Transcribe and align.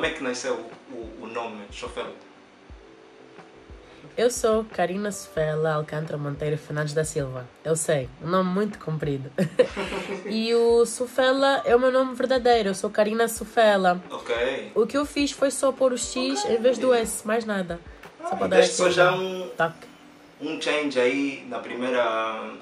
como 0.00 0.10
é 0.10 0.14
que 0.14 0.22
nasceu 0.22 0.54
o, 0.90 1.24
o, 1.24 1.26
nome 1.26 1.62
Chofela? 1.70 2.14
Eu 4.16 4.30
sou 4.30 4.64
Karina 4.64 5.12
Sofela 5.12 5.74
Alcântara 5.74 6.16
Monteiro 6.16 6.56
Fernandes 6.56 6.94
da 6.94 7.04
Silva. 7.04 7.46
Eu 7.62 7.76
sei, 7.76 8.08
um 8.22 8.28
nome 8.30 8.48
muito 8.48 8.78
comprido. 8.78 9.30
e 10.24 10.54
o 10.54 10.86
Sofela 10.86 11.60
é 11.66 11.76
o 11.76 11.78
meu 11.78 11.92
nome 11.92 12.14
verdadeiro. 12.14 12.70
Eu 12.70 12.74
sou 12.74 12.88
Karina 12.88 13.28
Sofela. 13.28 14.02
Ok. 14.10 14.72
O 14.74 14.86
que 14.86 14.96
eu 14.96 15.04
fiz 15.04 15.32
foi 15.32 15.50
só 15.50 15.70
pôr 15.70 15.92
o 15.92 15.98
X 15.98 16.46
em 16.46 16.56
vez 16.56 16.78
do 16.78 16.94
S, 16.94 17.26
mais 17.26 17.44
nada. 17.44 17.78
Só 18.22 18.36
para 18.36 18.46
dar 18.46 18.56
Deste 18.56 18.76
só 18.76 18.84
aquele 18.84 18.96
já 18.96 19.14
um, 19.14 19.50
um 20.40 20.62
change 20.62 20.98
aí 20.98 21.44
na 21.46 21.58
primeira. 21.58 22.54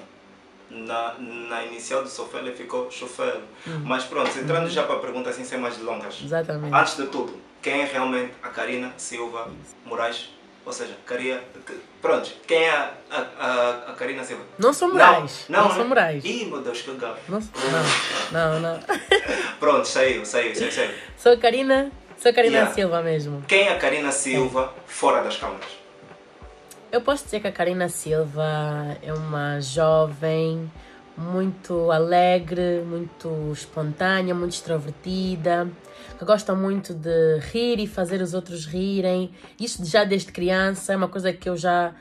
Na, 0.69 1.15
na 1.19 1.65
inicial 1.65 2.03
do 2.03 2.09
Sofela 2.09 2.51
ficou 2.51 2.91
Chofela. 2.91 3.41
Mas 3.83 4.03
pronto, 4.03 4.29
entrando 4.37 4.69
já 4.69 4.83
para 4.83 4.95
a 4.95 4.99
pergunta 4.99 5.29
assim 5.29 5.43
sem 5.43 5.57
mais 5.59 5.77
delongas. 5.77 6.21
Exatamente. 6.23 6.73
Antes 6.75 6.95
de 6.97 7.07
tudo, 7.07 7.33
quem 7.61 7.81
é 7.81 7.85
realmente 7.85 8.33
a 8.43 8.49
Karina 8.49 8.93
Silva 8.97 9.49
Moraes? 9.85 10.29
Ou 10.65 10.71
seja, 10.73 10.95
Caria. 11.05 11.43
Pronto, 12.01 12.29
quem 12.45 12.59
é 12.63 12.69
a, 12.69 12.91
a, 13.09 13.17
a, 13.39 13.69
a 13.91 13.93
Karina 13.95 14.23
Silva? 14.23 14.43
Não 14.59 14.71
sou 14.71 14.89
Moraes. 14.89 15.45
Não, 15.49 15.61
Não, 15.61 15.69
né? 15.69 15.75
sou 15.75 15.85
Moraes. 15.85 16.23
Ih, 16.23 16.45
meu 16.45 16.61
Deus, 16.61 16.81
que 16.81 16.93
gato. 16.93 17.19
Não, 17.27 17.39
não, 18.31 18.53
não, 18.53 18.59
não. 18.59 18.79
Pronto, 19.59 19.87
saiu, 19.87 20.23
saiu, 20.25 20.53
saiu, 20.55 20.71
saiu. 20.71 20.91
Sou 21.17 21.37
Karina, 21.39 21.91
sou 22.21 22.31
Karina 22.33 22.57
Yeah. 22.57 22.73
Silva 22.75 23.01
mesmo. 23.01 23.43
Quem 23.47 23.67
é 23.67 23.73
a 23.73 23.79
Karina 23.79 24.11
Silva 24.11 24.71
fora 24.85 25.23
das 25.23 25.37
câmaras? 25.37 25.69
Eu 26.91 27.01
posso 27.01 27.23
dizer 27.25 27.39
que 27.39 27.47
a 27.47 27.51
Karina 27.51 27.87
Silva 27.87 28.97
é 29.03 29.13
uma 29.13 29.59
jovem 29.59 30.71
muito 31.15 31.91
alegre, 31.91 32.81
muito 32.83 33.51
espontânea, 33.53 34.33
muito 34.33 34.53
extrovertida, 34.53 35.69
que 36.17 36.25
gosta 36.25 36.55
muito 36.55 36.95
de 36.95 37.37
rir 37.51 37.79
e 37.79 37.85
fazer 37.85 38.23
os 38.23 38.33
outros 38.33 38.65
rirem. 38.65 39.29
Isso 39.59 39.85
já 39.85 40.03
desde 40.03 40.31
criança 40.31 40.91
é 40.91 40.95
uma 40.95 41.07
coisa 41.07 41.31
que 41.31 41.47
eu 41.47 41.55
já 41.55 41.93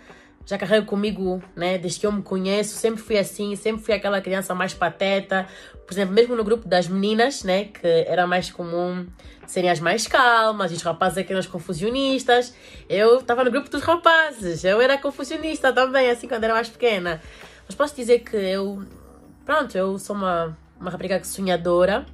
já 0.49 0.57
carrego 0.57 0.87
comigo, 0.87 1.43
né? 1.55 1.77
Desde 1.77 2.01
que 2.01 2.07
eu 2.07 2.13
me 2.13 2.23
conheço, 2.23 2.75
sempre 2.75 3.03
fui 3.03 3.19
assim, 3.19 3.55
sempre 3.55 3.83
fui 3.85 3.93
aquela 3.93 4.19
criança 4.19 4.55
mais 4.55 4.73
pateta. 4.73 5.47
Por 5.87 5.93
exemplo, 5.93 6.15
mesmo 6.15 6.35
no 6.35 6.43
grupo 6.43 6.67
das 6.67 6.89
meninas, 6.89 7.45
né? 7.45 7.65
Que 7.65 7.87
era 7.87 8.27
mais 8.27 8.51
comum 8.51 9.07
serem 9.47 9.69
as 9.69 9.79
mais 9.79 10.07
calmas, 10.07 10.73
os 10.73 10.81
rapazes 10.81 11.19
aqueles 11.19 11.47
confusionistas. 11.47 12.55
Eu 12.89 13.19
estava 13.19 13.45
no 13.45 13.51
grupo 13.51 13.69
dos 13.69 13.83
rapazes, 13.83 14.65
eu 14.65 14.81
era 14.81 14.97
confusionista 14.97 15.71
também, 15.71 16.09
assim, 16.09 16.27
quando 16.27 16.45
era 16.45 16.55
mais 16.55 16.71
pequena. 16.71 17.21
Mas 17.67 17.75
posso 17.75 17.95
dizer 17.95 18.21
que 18.21 18.35
eu, 18.35 18.83
pronto, 19.45 19.77
eu 19.77 19.99
sou 19.99 20.17
uma, 20.17 20.57
uma 20.81 20.91
rapariga 20.91 21.23
sonhadora, 21.25 22.07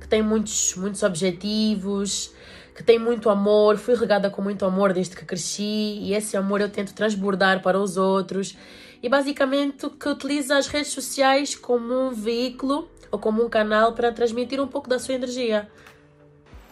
que 0.00 0.08
tem 0.08 0.22
muitos, 0.22 0.74
muitos 0.76 1.02
objetivos, 1.02 2.32
que 2.80 2.84
tem 2.84 2.98
muito 2.98 3.28
amor, 3.28 3.76
fui 3.76 3.94
regada 3.94 4.30
com 4.30 4.40
muito 4.40 4.64
amor 4.64 4.94
desde 4.94 5.14
que 5.14 5.22
cresci 5.22 5.98
e 6.00 6.14
esse 6.14 6.34
amor 6.34 6.62
eu 6.62 6.70
tento 6.70 6.94
transbordar 6.94 7.60
para 7.60 7.78
os 7.78 7.98
outros 7.98 8.56
e 9.02 9.08
basicamente 9.08 9.86
que 9.90 10.08
utiliza 10.08 10.56
as 10.56 10.66
redes 10.66 10.90
sociais 10.90 11.54
como 11.54 12.08
um 12.08 12.10
veículo 12.10 12.88
ou 13.10 13.18
como 13.18 13.44
um 13.44 13.50
canal 13.50 13.92
para 13.92 14.10
transmitir 14.10 14.62
um 14.62 14.66
pouco 14.66 14.88
da 14.88 14.98
sua 14.98 15.12
energia. 15.12 15.70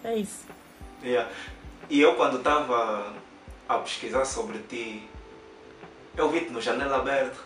É 0.02 0.16
isso. 0.16 0.46
Yeah. 1.04 1.30
E 1.90 2.00
eu, 2.00 2.14
quando 2.14 2.38
estava 2.38 3.12
a 3.68 3.76
pesquisar 3.76 4.24
sobre 4.24 4.60
ti, 4.60 5.06
eu 6.16 6.30
vi-te 6.30 6.50
no 6.50 6.62
Janela 6.62 7.00
Aberta. 7.00 7.36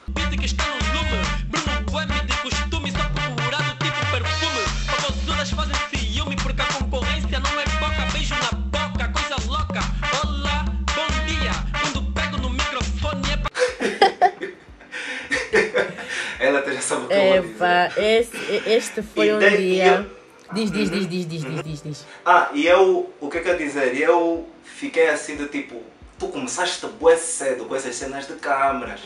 Epa, 17.12 17.92
esse, 18.00 18.36
este 18.67 19.02
foi 19.02 19.28
E 19.28 19.33
um 19.34 19.39
dia. 19.39 19.84
eu- 20.08 20.23
Diz, 20.55 20.70
diz, 20.70 20.90
diz, 20.90 21.08
diz, 21.08 21.27
diz, 21.27 21.45
diz, 21.45 21.62
diz, 21.62 21.83
diz. 21.83 22.06
Ah, 22.27 22.50
e 22.52 22.67
eu, 22.67 23.11
o 23.20 23.28
que 23.30 23.39
é 23.39 23.40
que 23.40 23.48
eu 23.48 23.56
dizer? 23.56 23.96
Eu 23.98 24.46
fiquei 24.62 25.08
assim 25.08 25.34
do 25.36 25.46
tipo, 25.48 25.80
tu 26.18 26.28
começaste 26.28 26.86
bué 27.00 27.17
cedo 27.17 27.64
com 27.64 27.74
essas 27.74 27.95
cenas 27.96 28.27
de 28.27 28.34
câmaras, 28.34 29.00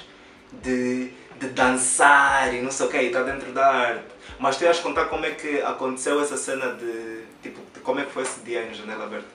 de, 0.61 1.11
de 1.39 1.49
dançar 1.51 2.53
e 2.53 2.61
não 2.61 2.73
sei 2.73 2.87
o 2.87 2.89
que, 2.89 2.97
e 2.99 3.07
está 3.07 3.23
dentro 3.23 3.53
da 3.53 3.65
arte. 3.65 4.05
Mas 4.41 4.57
tu 4.57 4.65
ias 4.65 4.81
contar 4.81 5.05
como 5.05 5.25
é 5.25 5.31
que 5.31 5.61
aconteceu 5.63 6.21
essa 6.21 6.37
cena 6.37 6.73
de, 6.75 7.21
tipo, 7.43 7.61
de 7.73 7.79
como 7.81 8.01
é 8.01 8.05
que 8.05 8.11
foi 8.11 8.25
esse 8.25 8.41
dia 8.41 8.65
no 8.67 8.75
Janela 8.75 9.05
Aberta? 9.05 9.27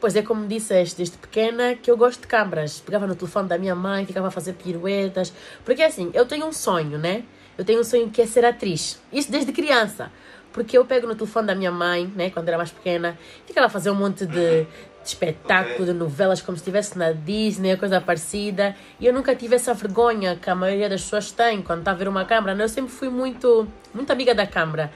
Pois 0.00 0.14
é, 0.14 0.22
como 0.22 0.46
disseste, 0.46 0.96
desde 0.96 1.18
pequena 1.18 1.74
que 1.74 1.90
eu 1.90 1.96
gosto 1.96 2.20
de 2.20 2.26
câmaras. 2.28 2.78
Pegava 2.80 3.06
no 3.08 3.14
telefone 3.16 3.48
da 3.48 3.58
minha 3.58 3.74
mãe, 3.74 4.06
ficava 4.06 4.28
a 4.28 4.30
fazer 4.30 4.52
piruetas. 4.54 5.32
Porque 5.64 5.82
assim, 5.82 6.10
eu 6.14 6.24
tenho 6.26 6.46
um 6.46 6.52
sonho, 6.52 6.96
né? 6.96 7.24
Eu 7.60 7.64
tenho 7.66 7.80
um 7.80 7.84
sonho 7.84 8.08
que 8.08 8.22
é 8.22 8.26
ser 8.26 8.42
atriz. 8.42 8.98
Isso 9.12 9.30
desde 9.30 9.52
criança. 9.52 10.10
Porque 10.50 10.78
eu 10.78 10.84
pego 10.86 11.06
no 11.06 11.14
telefone 11.14 11.46
da 11.46 11.54
minha 11.54 11.70
mãe, 11.70 12.10
né? 12.16 12.30
Quando 12.30 12.48
era 12.48 12.56
mais 12.56 12.70
pequena, 12.70 13.18
ficava 13.46 13.66
a 13.66 13.68
fazer 13.68 13.90
um 13.90 13.94
monte 13.94 14.24
de, 14.24 14.62
de 14.62 14.66
espetáculo, 15.04 15.84
de 15.84 15.92
novelas, 15.92 16.40
como 16.40 16.56
se 16.56 16.62
estivesse 16.62 16.96
na 16.96 17.12
Disney, 17.12 17.76
coisa 17.76 18.00
parecida. 18.00 18.74
E 18.98 19.04
eu 19.04 19.12
nunca 19.12 19.36
tive 19.36 19.56
essa 19.56 19.74
vergonha 19.74 20.36
que 20.36 20.48
a 20.48 20.54
maioria 20.54 20.88
das 20.88 21.02
pessoas 21.02 21.32
tem 21.32 21.60
quando 21.60 21.80
está 21.80 21.90
a 21.90 21.94
ver 21.94 22.08
uma 22.08 22.24
câmara. 22.24 22.54
né? 22.54 22.64
Eu 22.64 22.68
sempre 22.70 22.90
fui 22.90 23.10
muito, 23.10 23.68
muito 23.92 24.10
amiga 24.10 24.34
da 24.34 24.46
câmara. 24.46 24.90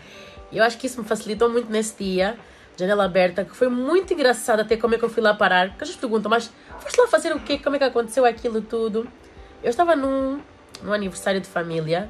E 0.50 0.56
eu 0.56 0.64
acho 0.64 0.78
que 0.78 0.86
isso 0.86 0.98
me 0.98 1.06
facilitou 1.06 1.50
muito 1.50 1.70
nesse 1.70 2.02
dia 2.02 2.34
janela 2.78 3.04
aberta, 3.04 3.44
que 3.44 3.54
foi 3.54 3.68
muito 3.68 4.14
engraçado 4.14 4.60
até 4.60 4.74
como 4.74 4.94
é 4.94 4.98
que 4.98 5.04
eu 5.04 5.10
fui 5.10 5.22
lá 5.22 5.34
parar. 5.34 5.68
Porque 5.68 5.84
as 5.84 5.90
pessoas 5.90 6.00
perguntam, 6.00 6.30
mas 6.30 6.50
foste 6.80 6.98
lá 6.98 7.08
fazer 7.08 7.30
o 7.30 7.40
quê? 7.40 7.58
Como 7.58 7.76
é 7.76 7.78
que 7.78 7.84
aconteceu 7.84 8.24
aquilo 8.24 8.62
tudo? 8.62 9.06
Eu 9.62 9.68
estava 9.68 9.94
num, 9.94 10.40
num 10.82 10.94
aniversário 10.94 11.42
de 11.42 11.46
família 11.46 12.08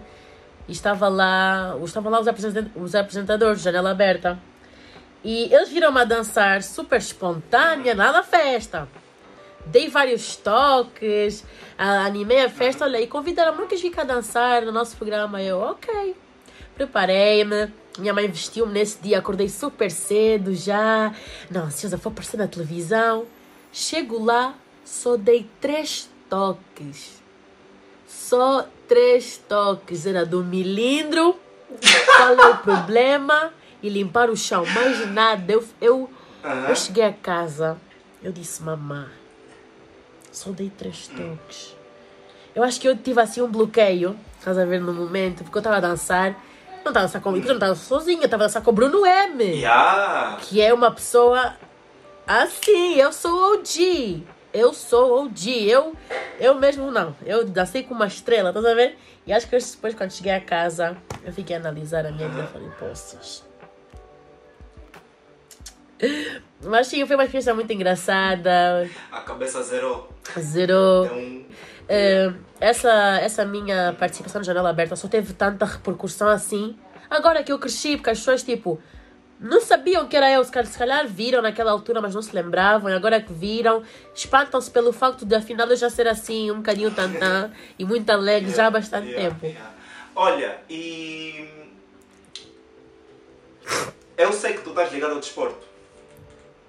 estava 0.73 1.09
lá, 1.09 1.77
estavam 1.85 2.11
lá 2.11 2.21
os 2.21 2.29
apresenta- 2.29 2.71
os 2.79 2.95
apresentadores 2.95 3.61
janela 3.63 3.91
aberta. 3.91 4.39
E 5.23 5.53
eles 5.53 5.71
viram-me 5.71 6.01
a 6.01 6.05
dançar 6.05 6.63
super 6.63 6.99
espontânea, 6.99 7.95
nada 7.95 8.23
festa. 8.23 8.89
Dei 9.67 9.89
vários 9.89 10.37
toques, 10.37 11.43
animei 11.79 12.45
a 12.45 12.51
festa, 12.51 12.85
olha, 12.85 13.01
e 13.01 13.07
convidaram-me, 13.07 13.67
quis 13.67 13.81
vir 13.81 13.91
cá 13.91 14.05
dançar 14.05 14.63
no 14.63 14.73
nosso 14.73 14.97
programa. 14.97 15.41
Eu, 15.41 15.59
ok. 15.61 16.15
Preparei-me. 16.75 17.73
Minha 17.99 18.13
mãe 18.13 18.29
vestiu-me 18.29 18.73
nesse 18.73 18.99
dia, 19.01 19.19
acordei 19.19 19.49
super 19.49 19.91
cedo 19.91 20.55
já. 20.55 21.15
Não, 21.51 21.65
ansiosa, 21.65 21.97
vou 21.97 22.11
aparecer 22.11 22.37
na 22.37 22.49
televisão. 22.49 23.25
Chego 23.73 24.23
lá, 24.23 24.55
só 24.85 25.17
dei 25.17 25.49
três 25.61 26.11
toques. 26.29 27.23
Só 28.15 28.67
três 28.87 29.37
toques. 29.37 30.07
Era 30.07 30.25
do 30.25 30.45
milindro, 30.45 31.37
qual 32.17 32.33
é 32.33 32.47
o 32.51 32.57
problema 32.59 33.53
e 33.83 33.89
limpar 33.89 34.31
o 34.31 34.37
chão. 34.37 34.65
Mais 34.67 35.11
nada. 35.11 35.53
Eu, 35.53 35.65
eu, 35.81 36.11
eu 36.69 36.77
cheguei 36.77 37.05
a 37.05 37.13
casa, 37.13 37.77
eu 38.23 38.33
disse, 38.33 38.63
mamãe, 38.63 39.09
só 40.33 40.51
dei 40.51 40.71
três 40.71 41.09
toques. 41.09 41.77
Eu 42.55 42.63
acho 42.63 42.81
que 42.81 42.89
eu 42.89 42.97
tive 42.97 43.21
assim 43.21 43.43
um 43.43 43.51
bloqueio, 43.51 44.17
estás 44.39 44.57
a 44.57 44.65
ver 44.65 44.81
no 44.81 44.93
momento, 44.93 45.43
porque 45.43 45.59
eu 45.59 45.61
estava 45.61 45.77
a 45.77 45.81
dançar. 45.81 46.31
Não 46.85 46.91
estava 46.91 47.01
a 47.01 47.03
dançar 47.03 47.23
eu 47.25 47.33
não 47.33 47.55
estava 47.55 47.75
sozinha, 47.75 48.25
estava 48.25 48.45
a 48.45 48.47
dançar 48.47 48.63
com 48.63 48.71
o 48.71 48.75
Bruno 48.75 49.05
M. 49.05 49.45
Yeah. 49.45 50.39
Que 50.41 50.61
é 50.61 50.73
uma 50.73 50.91
pessoa 50.91 51.57
assim, 52.27 52.95
eu 52.95 53.13
sou 53.13 53.55
OG. 53.55 54.23
Eu 54.55 54.73
sou 54.73 55.25
OG. 55.25 55.69
Eu, 55.69 55.97
eu 56.39 56.55
mesmo 56.55 56.91
não. 56.93 57.15
Eu 57.27 57.45
dancei 57.45 57.83
com 57.83 57.93
uma 57.93 58.07
estrela, 58.07 58.51
a 58.51 58.75
ver? 58.75 58.97
E 59.27 59.33
acho 59.33 59.49
que 59.49 59.59
depois, 59.59 59.95
quando 59.95 60.13
cheguei 60.13 60.33
a 60.33 60.41
casa, 60.41 60.97
eu 61.25 61.33
fiquei 61.33 61.57
a 61.57 61.59
analisar 61.59 62.07
a 62.07 62.13
minha 62.13 62.29
vida 62.29 62.45
e 62.45 62.47
falei, 62.47 62.71
poças. 62.79 63.45
Mas 66.63 66.87
sim, 66.87 67.05
foi 67.05 67.17
uma 67.17 67.25
experiência 67.25 67.53
muito 67.53 67.73
engraçada. 67.73 68.89
A 69.11 69.21
cabeça 69.23 69.61
zerou. 69.63 70.09
Zerou. 70.39 71.07
Um... 71.07 71.45
Eh, 71.89 72.33
essa, 72.61 73.19
essa 73.21 73.45
minha 73.45 73.95
participação 73.99 74.41
no 74.41 74.45
Janela 74.45 74.71
Aberta 74.71 74.95
só 74.95 75.09
teve 75.09 75.33
tanta 75.33 75.65
repercussão 75.65 76.29
assim. 76.29 76.79
Agora 77.11 77.43
que 77.43 77.53
eu 77.53 77.59
cresci, 77.59 77.97
porque 77.97 78.11
as 78.11 78.19
pessoas, 78.19 78.43
tipo, 78.43 78.81
não 79.45 79.61
sabiam 79.61 80.09
que 80.09 80.17
era 80.17 80.31
eu. 80.31 80.43
Se 80.45 80.51
calhar, 80.51 81.07
viram 81.07 81.43
naquela 81.43 81.71
altura, 81.71 82.01
mas 82.01 82.15
não 82.15 82.23
se 82.23 82.35
lembravam. 82.35 82.91
E 82.91 82.95
agora 82.95 83.21
que 83.21 83.33
viram, 83.33 83.83
espantam-se 84.15 84.71
pelo 84.71 84.93
facto 84.93 85.25
de, 85.25 85.35
afinal, 85.35 85.69
eu 85.69 85.77
já 85.77 85.91
ser 85.91 86.09
assim, 86.09 86.51
um 86.51 86.57
bocadinho 86.57 86.91
tantã 86.91 87.53
e 87.79 87.85
muito 87.85 88.09
alegre 88.11 88.51
já 88.53 88.67
há 88.67 88.71
bastante 88.71 89.09
Yeah, 89.09 89.31
tempo. 89.31 89.47
yeah. 89.47 89.71
Olha, 90.17 90.59
e. 90.71 91.49
Eu 94.17 94.33
sei 94.33 94.55
que 94.55 94.63
tu 94.63 94.71
estás 94.71 94.93
ligado 94.93 95.13
ao 95.15 95.21
desporto. 95.21 95.67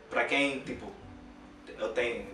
Para 0.10 0.26
quem, 0.26 0.60
tipo, 0.62 0.92
eu 1.78 1.90
tenho, 1.90 2.26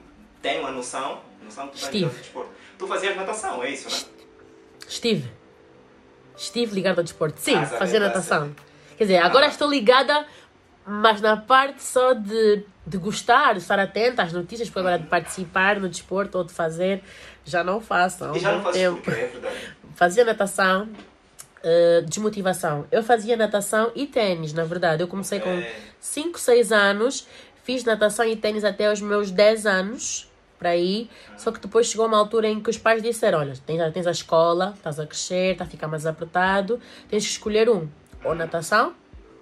tenho 0.42 0.66
a 0.66 0.72
noção, 0.72 1.22
noção 1.44 1.66
que 1.68 1.74
tu 1.74 1.76
estás 1.78 1.94
ligado 1.94 2.12
ao 2.12 2.18
desporto. 2.18 2.50
Tu 2.78 2.88
fazias 2.88 3.16
natação, 3.16 3.64
é 3.64 3.70
isso, 3.70 3.90
né? 3.90 4.06
Estive. 4.88 5.30
Estive 6.38 6.74
ligada 6.76 7.02
ao 7.02 7.04
desporto. 7.04 7.40
Sim, 7.40 7.56
Ah, 7.56 7.66
fazia 7.66 8.00
natação. 8.00 8.56
Quer 9.02 9.06
dizer, 9.06 9.18
agora 9.18 9.48
Ah. 9.48 9.50
estou 9.50 9.68
ligada 9.68 10.26
Mas 10.86 11.22
na 11.22 11.36
parte 11.38 11.82
só 11.82 12.14
de, 12.14 12.64
de 12.86 12.98
gostar, 12.98 13.54
de 13.54 13.60
estar 13.60 13.80
atenta 13.80 14.22
às 14.24 14.32
notícias, 14.34 14.68
porque 14.68 14.80
agora 14.80 14.98
de 15.00 15.08
participar 15.08 15.80
no 15.80 15.88
desporto 15.90 16.38
ou 16.40 16.44
de 16.44 16.52
fazer, 16.54 17.04
já 17.46 17.64
não 17.64 17.80
faço. 17.82 18.24
há 18.26 18.32
um 18.32 18.36
E 18.36 18.40
já 18.40 18.52
não 18.52 18.64
fazes 18.64 18.82
tempo. 18.82 19.02
porque 19.02 19.20
é 19.20 19.28
verdade. 19.28 19.56
Fazia 19.96 20.24
natação, 20.26 20.90
eh, 21.64 22.02
desmotivação. 22.06 22.86
Eu 22.92 23.02
fazia 23.04 23.38
natação 23.38 23.92
e 23.96 24.06
ténis, 24.08 24.54
na 24.54 24.64
verdade. 24.64 25.02
Eu 25.04 25.08
comecei 25.08 25.40
com 25.40 25.50
É. 25.50 25.76
5, 26.00 26.40
6 26.40 26.72
anos, 26.72 27.28
fiz 27.64 27.84
natação 27.84 28.26
e 28.26 28.36
ténis 28.36 28.64
até 28.64 28.92
os 28.92 29.02
meus 29.02 29.30
10 29.32 29.66
anos, 29.68 30.30
para 30.60 30.70
aí. 30.70 31.10
Só 31.38 31.52
que 31.52 31.60
depois 31.60 31.88
chegou 31.88 32.08
uma 32.08 32.18
altura 32.18 32.48
em 32.48 32.60
que 32.60 32.70
os 32.72 32.78
pais 32.80 33.02
disseram: 33.04 33.38
Olha, 33.40 33.54
tens, 33.66 33.94
tens 33.94 34.08
a 34.08 34.12
escola, 34.12 34.74
estás 34.76 35.00
a 35.00 35.06
crescer, 35.06 35.52
está 35.54 35.64
a 35.64 35.68
ficar 35.68 35.88
mais 35.88 36.06
apertado, 36.08 36.80
tens 37.08 37.24
que 37.26 37.32
escolher 37.32 37.70
um, 37.70 37.88
ou 38.24 38.36
natação 38.36 38.94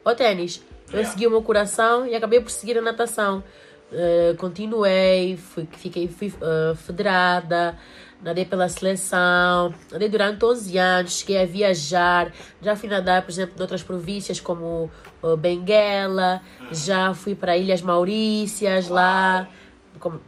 ou 0.04 0.16
ténis. 0.16 0.64
Eu 0.92 1.06
segui 1.06 1.28
o 1.28 1.30
meu 1.30 1.42
coração 1.44 2.06
e 2.06 2.16
acabei 2.16 2.40
por 2.40 2.50
seguir 2.50 2.78
a 2.78 2.82
natação. 2.82 3.44
Eh, 3.92 4.36
continuei, 4.38 5.36
fui, 5.36 5.68
fiquei 5.72 6.08
fui, 6.08 6.32
eh, 6.42 6.76
federada, 6.76 7.76
nadei 8.22 8.46
pela 8.46 8.70
seleção, 8.70 9.74
nadei 9.92 10.08
durante 10.08 10.46
11 10.46 10.78
anos, 10.78 11.18
cheguei 11.20 11.42
a 11.42 11.46
viajar, 11.46 12.32
já 12.62 12.76
fui 12.76 12.88
nadar, 12.88 13.24
por 13.24 13.32
exemplo, 13.32 13.56
em 13.58 13.62
outras 13.62 13.82
províncias 13.82 14.40
como 14.40 14.92
eh, 15.24 15.36
Benguela, 15.36 16.42
já 16.72 17.14
fui 17.16 17.34
para 17.34 17.58
Ilhas 17.58 17.82
Maurícias 17.82 18.90
lá. 18.90 19.48
Como, 20.00 20.22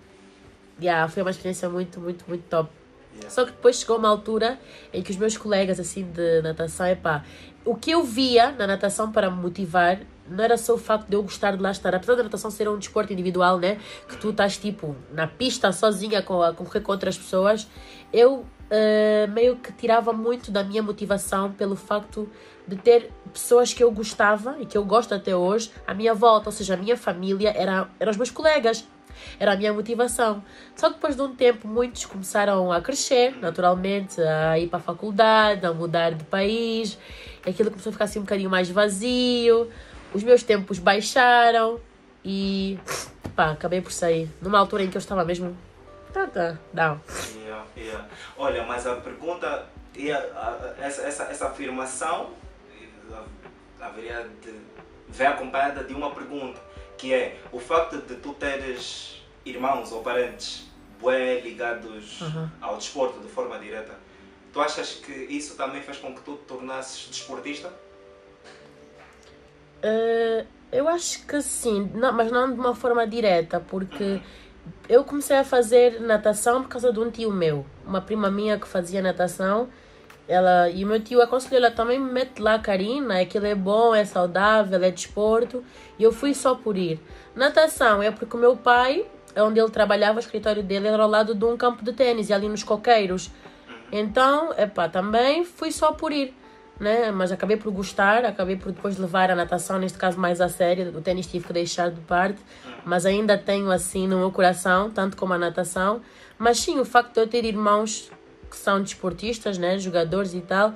yeah, 0.81 1.07
foi 1.07 1.21
uma 1.21 1.31
experiência 1.31 1.69
muito, 1.69 2.00
muito, 2.00 2.25
muito 2.27 2.44
top. 2.50 2.69
Yeah. 3.13 3.30
Só 3.30 3.45
que 3.45 3.51
depois 3.51 3.80
chegou 3.80 3.97
uma 3.97 4.09
altura 4.09 4.59
em 4.92 5.04
que 5.04 5.12
os 5.12 5.18
meus 5.18 5.38
colegas 5.38 5.80
assim 5.80 6.04
de 6.04 6.42
natação, 6.42 6.88
epá, 6.88 7.24
o 7.66 7.75
que 7.75 7.92
eu 7.92 8.04
via 8.04 8.52
na 8.52 8.66
natação 8.68 9.12
para 9.12 9.30
me 9.30 9.42
motivar 9.42 10.00
não 10.30 10.44
era 10.44 10.58
só 10.58 10.75
o 10.75 10.78
facto 10.78 11.08
de 11.08 11.16
eu 11.16 11.24
gostar 11.24 11.56
de 11.56 11.62
lá 11.62 11.72
estar, 11.72 11.94
apesar 11.94 12.16
da 12.16 12.24
natação 12.24 12.50
ser 12.50 12.69
um 12.69 12.78
desporto 12.78 13.12
individual, 13.12 13.60
né? 13.60 13.78
Que 14.08 14.16
tu 14.18 14.30
estás 14.30 14.58
tipo 14.58 14.96
na 15.12 15.28
pista 15.28 15.72
sozinha 15.72 16.22
com, 16.22 16.42
a 16.42 16.54
concorrer 16.54 16.81
com 16.81 16.92
outras 16.92 17.18
pessoas, 17.18 17.68
eu 18.13 18.46
eh, 18.69 19.28
meio 19.28 19.58
que 19.58 19.74
tirava 19.74 20.13
muito 20.13 20.50
da 20.50 20.63
minha 20.63 20.81
motivação 20.81 21.52
pelo 21.52 21.75
facto 21.75 22.30
de 22.66 22.78
ter 22.78 23.12
pessoas 23.34 23.74
que 23.74 23.84
eu 23.84 23.92
gostava 23.92 24.56
e 24.62 24.66
que 24.66 24.78
eu 24.78 24.86
gosto 24.86 25.14
até 25.14 25.36
hoje 25.36 25.72
à 25.86 25.94
minha 25.94 26.14
volta, 26.14 26.48
ou 26.48 26.54
seja, 26.54 26.75
a 26.75 26.78
minha 26.78 26.96
família 26.96 27.54
era, 27.56 27.90
eram 28.00 28.12
os 28.12 28.18
meus 28.18 28.31
colegas. 28.31 28.88
Era 29.40 29.54
a 29.54 29.56
minha 29.56 29.74
motivação. 29.74 30.42
Só 30.75 30.88
que 30.88 30.96
depois 30.96 31.16
de 31.16 31.22
um 31.22 31.36
tempo, 31.36 31.68
muitos 31.68 32.06
começaram 32.06 32.72
a 32.72 32.81
crescer, 32.81 33.36
naturalmente, 33.40 34.19
a 34.22 34.57
ir 34.57 34.68
para 34.68 34.80
a 34.80 34.81
faculdade, 34.81 35.66
a 35.66 35.74
mudar 35.74 36.12
de 36.12 36.24
país. 36.24 36.98
Aquilo 37.46 37.70
começou 37.72 37.90
a 37.90 37.94
ficar 37.94 38.06
assim 38.06 38.20
um 38.20 38.24
bocadinho 38.24 38.50
mais 38.50 38.70
vazio. 38.70 39.72
Os 40.14 40.24
meus 40.24 40.44
tempos 40.44 40.78
baixaram 40.80 41.80
e 42.24 42.78
pá, 43.36 43.52
acabei 43.52 43.82
por 43.82 43.92
sair. 43.92 44.30
Numa 44.42 44.60
altura 44.60 44.84
em 44.84 44.90
que 44.90 44.98
eu 44.98 45.00
estava 45.00 45.24
mesmo. 45.26 45.58
Tá, 46.14 46.28
tá, 46.28 46.58
down. 46.74 47.00
Yeah, 47.38 47.66
yeah. 47.78 48.08
Olha, 48.38 48.64
mas 48.66 48.86
a 48.86 48.96
pergunta, 48.96 49.66
e 49.96 50.12
a- 50.12 50.76
essa, 50.80 51.02
essa, 51.04 51.24
essa 51.24 51.48
afirmação 51.48 52.32
haveria 53.80 54.28
de 54.42 54.54
ver 55.10 55.26
acompanhada 55.28 55.84
de 55.84 55.94
uma 55.94 56.12
pergunta, 56.12 56.60
que 56.98 57.14
é 57.14 57.40
o 57.52 57.60
facto 57.60 57.98
de 57.98 58.16
tu 58.16 58.34
teres 58.34 59.22
irmãos 59.46 59.92
ou 59.92 60.02
parentes 60.04 60.68
bué 61.00 61.40
ligados 61.40 62.22
Uhum. 62.22 62.50
ao 62.62 62.78
desporto 62.78 63.20
de 63.20 63.28
forma 63.28 63.58
direta, 63.58 63.94
tu 64.51 64.59
achas 64.59 64.94
que 64.95 65.12
isso 65.12 65.56
também 65.56 65.81
fez 65.81 65.98
com 65.98 66.13
que 66.13 66.21
tu 66.21 66.36
te 66.36 66.45
tornasses 66.45 67.07
desportista? 67.09 67.71
Eh, 69.83 70.45
eu 70.71 70.88
acho 70.88 71.25
que 71.25 71.42
sim, 71.42 71.89
não, 71.94 72.13
mas 72.13 72.31
não 72.31 72.53
de 72.53 72.59
uma 72.59 72.75
forma 72.75 73.06
direta, 73.06 73.59
porque 73.59 74.21
eu 74.88 75.03
comecei 75.03 75.38
a 75.38 75.44
fazer 75.44 76.00
natação 76.00 76.62
por 76.62 76.69
causa 76.69 76.94
de 76.94 77.00
um 77.00 77.09
tio 77.09 77.31
meu, 77.31 77.65
uma 77.86 78.01
prima 78.01 78.30
minha 78.30 78.57
que 78.57 78.68
fazia 78.68 79.01
natação. 79.01 79.69
Ela, 80.27 80.69
e 80.69 80.86
o 80.86 80.88
meu 80.88 81.04
tio 81.04 81.21
aconselhou 81.21 81.57
ela 81.57 81.71
também 81.71 82.00
me 82.00 82.09
mete 82.09 82.39
lá, 82.39 82.57
Karina, 82.57 83.19
aquilo 83.19 83.45
é 83.47 83.56
bom, 83.56 83.94
é 83.94 84.06
saudável, 84.06 84.81
é 84.81 84.92
desporto. 84.92 85.63
E 86.00 86.04
eu 86.04 86.12
fui 86.12 86.33
só 86.33 86.56
por 86.56 86.77
ir. 86.77 87.00
Natação 87.36 88.01
é 88.01 88.12
porque 88.12 88.38
o 88.38 88.39
meu 88.39 88.56
pai, 88.56 89.06
onde 89.36 89.59
ele 89.59 89.69
trabalhava, 89.69 90.18
o 90.18 90.19
escritório 90.19 90.63
dele 90.63 90.88
era 90.88 91.04
ao 91.04 91.09
lado 91.09 91.36
de 91.36 91.44
um 91.44 91.57
campo 91.57 91.83
de 91.83 91.92
ténis, 91.92 92.30
e 92.30 92.33
ali 92.33 92.47
nos 92.47 92.63
coqueiros. 92.63 93.30
Então, 93.92 94.54
epá, 94.58 94.88
também 94.88 95.44
fui 95.44 95.72
só 95.72 95.92
por 95.92 96.12
ir, 96.14 96.34
né? 96.80 97.12
Mas 97.12 97.32
acabei 97.32 97.58
por 97.58 97.72
gostar, 97.72 98.24
acabei 98.24 98.56
por 98.56 98.72
depois 98.72 98.98
levar 98.98 99.30
a 99.30 99.36
natação, 99.36 99.78
neste 99.78 99.98
caso, 99.98 100.18
mais 100.18 100.40
a 100.40 100.48
sério. 100.48 100.98
O 100.98 101.02
ténis 101.02 101.28
tive 101.28 101.46
que 101.46 101.54
deixar 101.54 101.92
de 101.92 102.00
parte, 102.02 102.40
mas 102.86 103.06
ainda 103.06 103.38
tenho 103.38 103.70
assim 103.70 104.08
no 104.08 104.18
meu 104.18 104.32
coração, 104.32 104.90
tanto 104.90 105.18
como 105.18 105.34
a 105.34 105.38
natação. 105.38 106.02
Mas 106.38 106.60
sim, 106.60 106.80
o 106.80 106.86
facto 106.86 107.14
de 107.14 107.20
eu 107.20 107.28
ter 107.28 107.44
irmãos 107.44 108.10
que 108.50 108.56
são 108.56 108.82
desportistas, 108.82 109.58
né? 109.58 109.78
Jogadores 109.78 110.34
e 110.34 110.42
tal, 110.42 110.74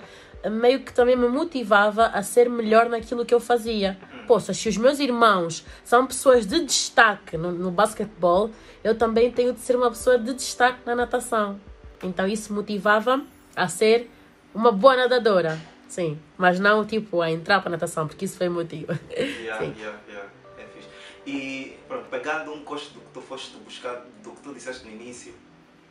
meio 0.50 0.82
que 0.82 0.94
também 0.94 1.16
me 1.16 1.28
motivava 1.28 2.08
a 2.08 2.22
ser 2.22 2.50
melhor 2.50 2.90
naquilo 2.90 3.26
que 3.26 3.34
eu 3.34 3.40
fazia. 3.40 3.98
Poxa, 4.28 4.54
se 4.54 4.68
os 4.68 4.78
meus 4.78 5.00
irmãos 5.00 5.66
são 5.84 6.06
pessoas 6.06 6.46
de 6.46 6.60
destaque 6.62 7.38
no, 7.38 7.52
no 7.52 7.72
basquetebol, 7.72 8.50
eu 8.84 8.96
também 8.98 9.32
tenho 9.32 9.54
de 9.54 9.60
ser 9.60 9.76
uma 9.76 9.90
pessoa 9.90 10.18
de 10.18 10.34
destaque 10.34 10.80
na 10.86 10.96
natação. 10.96 11.60
Então 12.04 12.28
isso 12.28 12.54
motivava 12.54 13.24
a 13.56 13.68
ser 13.68 14.10
uma 14.54 14.72
boa 14.72 14.96
nadadora. 14.96 15.60
Sim, 15.88 16.20
mas 16.38 16.60
não 16.60 16.86
tipo 16.86 17.22
a 17.22 17.32
entrar 17.32 17.60
para 17.62 17.70
a 17.70 17.72
natação, 17.72 18.08
porque 18.08 18.26
isso 18.26 18.38
foi 18.38 18.50
motivo. 18.50 18.92
Yeah, 19.12 19.64
Sim. 19.66 19.76
yeah, 19.80 20.00
yeah. 20.10 20.30
É 20.58 20.64
fixe. 20.66 20.88
E 21.26 21.78
pronto, 21.88 22.06
pegando 22.10 22.52
um 22.54 22.64
costo 22.66 22.94
do 22.96 23.00
que 23.00 23.08
tu 23.14 23.22
foste 23.22 23.56
buscar, 23.58 24.04
do 24.24 24.32
que 24.32 24.42
tu 24.42 24.54
disseste 24.54 24.86
no 24.86 24.92
início, 24.92 25.34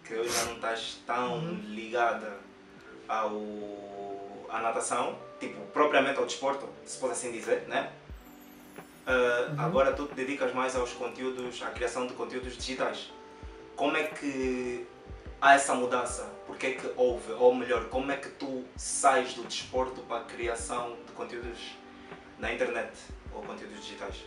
que 0.05 0.15
hoje 0.15 0.31
já 0.31 0.45
não 0.45 0.55
estás 0.57 0.99
tão 1.07 1.39
Uhum. 1.39 1.61
ligada 1.69 2.37
ao, 3.09 4.47
à 4.51 4.61
natação, 4.61 5.17
tipo, 5.41 5.61
propriamente 5.73 6.19
ao 6.19 6.27
desporto, 6.27 6.69
se 6.85 6.99
pode 6.99 7.13
assim 7.13 7.33
dizer, 7.33 7.65
né? 7.69 7.91
Ah, 9.07 9.49
Uhum. 9.51 9.61
Agora 9.61 9.93
tu 9.93 10.07
te 10.07 10.15
dedicas 10.15 10.53
mais 10.55 10.75
aos 10.77 10.93
conteúdos, 10.93 11.63
à 11.63 11.67
criação 11.71 12.07
de 12.07 12.15
conteúdos 12.15 12.57
digitais. 12.57 13.11
Como 13.77 13.97
é 13.97 14.05
que 14.05 14.87
há 15.41 15.55
essa 15.55 15.75
mudança? 15.75 16.29
Porque 16.47 16.67
é 16.67 16.71
que 16.73 16.91
houve? 16.97 17.33
Ou 17.33 17.55
melhor, 17.55 17.89
como 17.89 18.11
é 18.13 18.17
que 18.17 18.29
tu 18.31 18.65
sais 18.77 19.35
do 19.35 19.43
desporto 19.45 20.01
para 20.03 20.19
a 20.19 20.25
criação 20.25 20.97
de 21.07 21.13
conteúdos 21.13 21.77
na 22.39 22.53
internet 22.53 22.93
ou 23.33 23.43
conteúdos 23.43 23.81
digitais? 23.81 24.25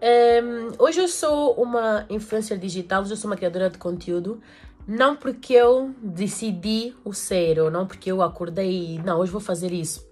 Ehm, 0.00 0.72
hoje 0.78 1.00
eu 1.00 1.08
sou 1.08 1.54
uma 1.54 2.06
influencer 2.08 2.58
digital, 2.58 3.02
hoje 3.02 3.12
eu 3.12 3.16
sou 3.16 3.30
uma 3.30 3.36
criadora 3.36 3.68
de 3.68 3.78
conteúdo. 3.78 4.40
Não 4.86 5.14
porque 5.16 5.52
eu 5.52 5.94
decidi 6.00 6.96
o 7.04 7.12
ser, 7.12 7.60
ou 7.60 7.70
não 7.70 7.86
porque 7.86 8.10
eu 8.10 8.22
acordei 8.22 8.94
e 8.94 8.98
não, 8.98 9.18
hoje 9.18 9.30
vou 9.30 9.40
fazer 9.40 9.70
isso. 9.72 10.08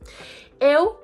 Eu 0.60 1.00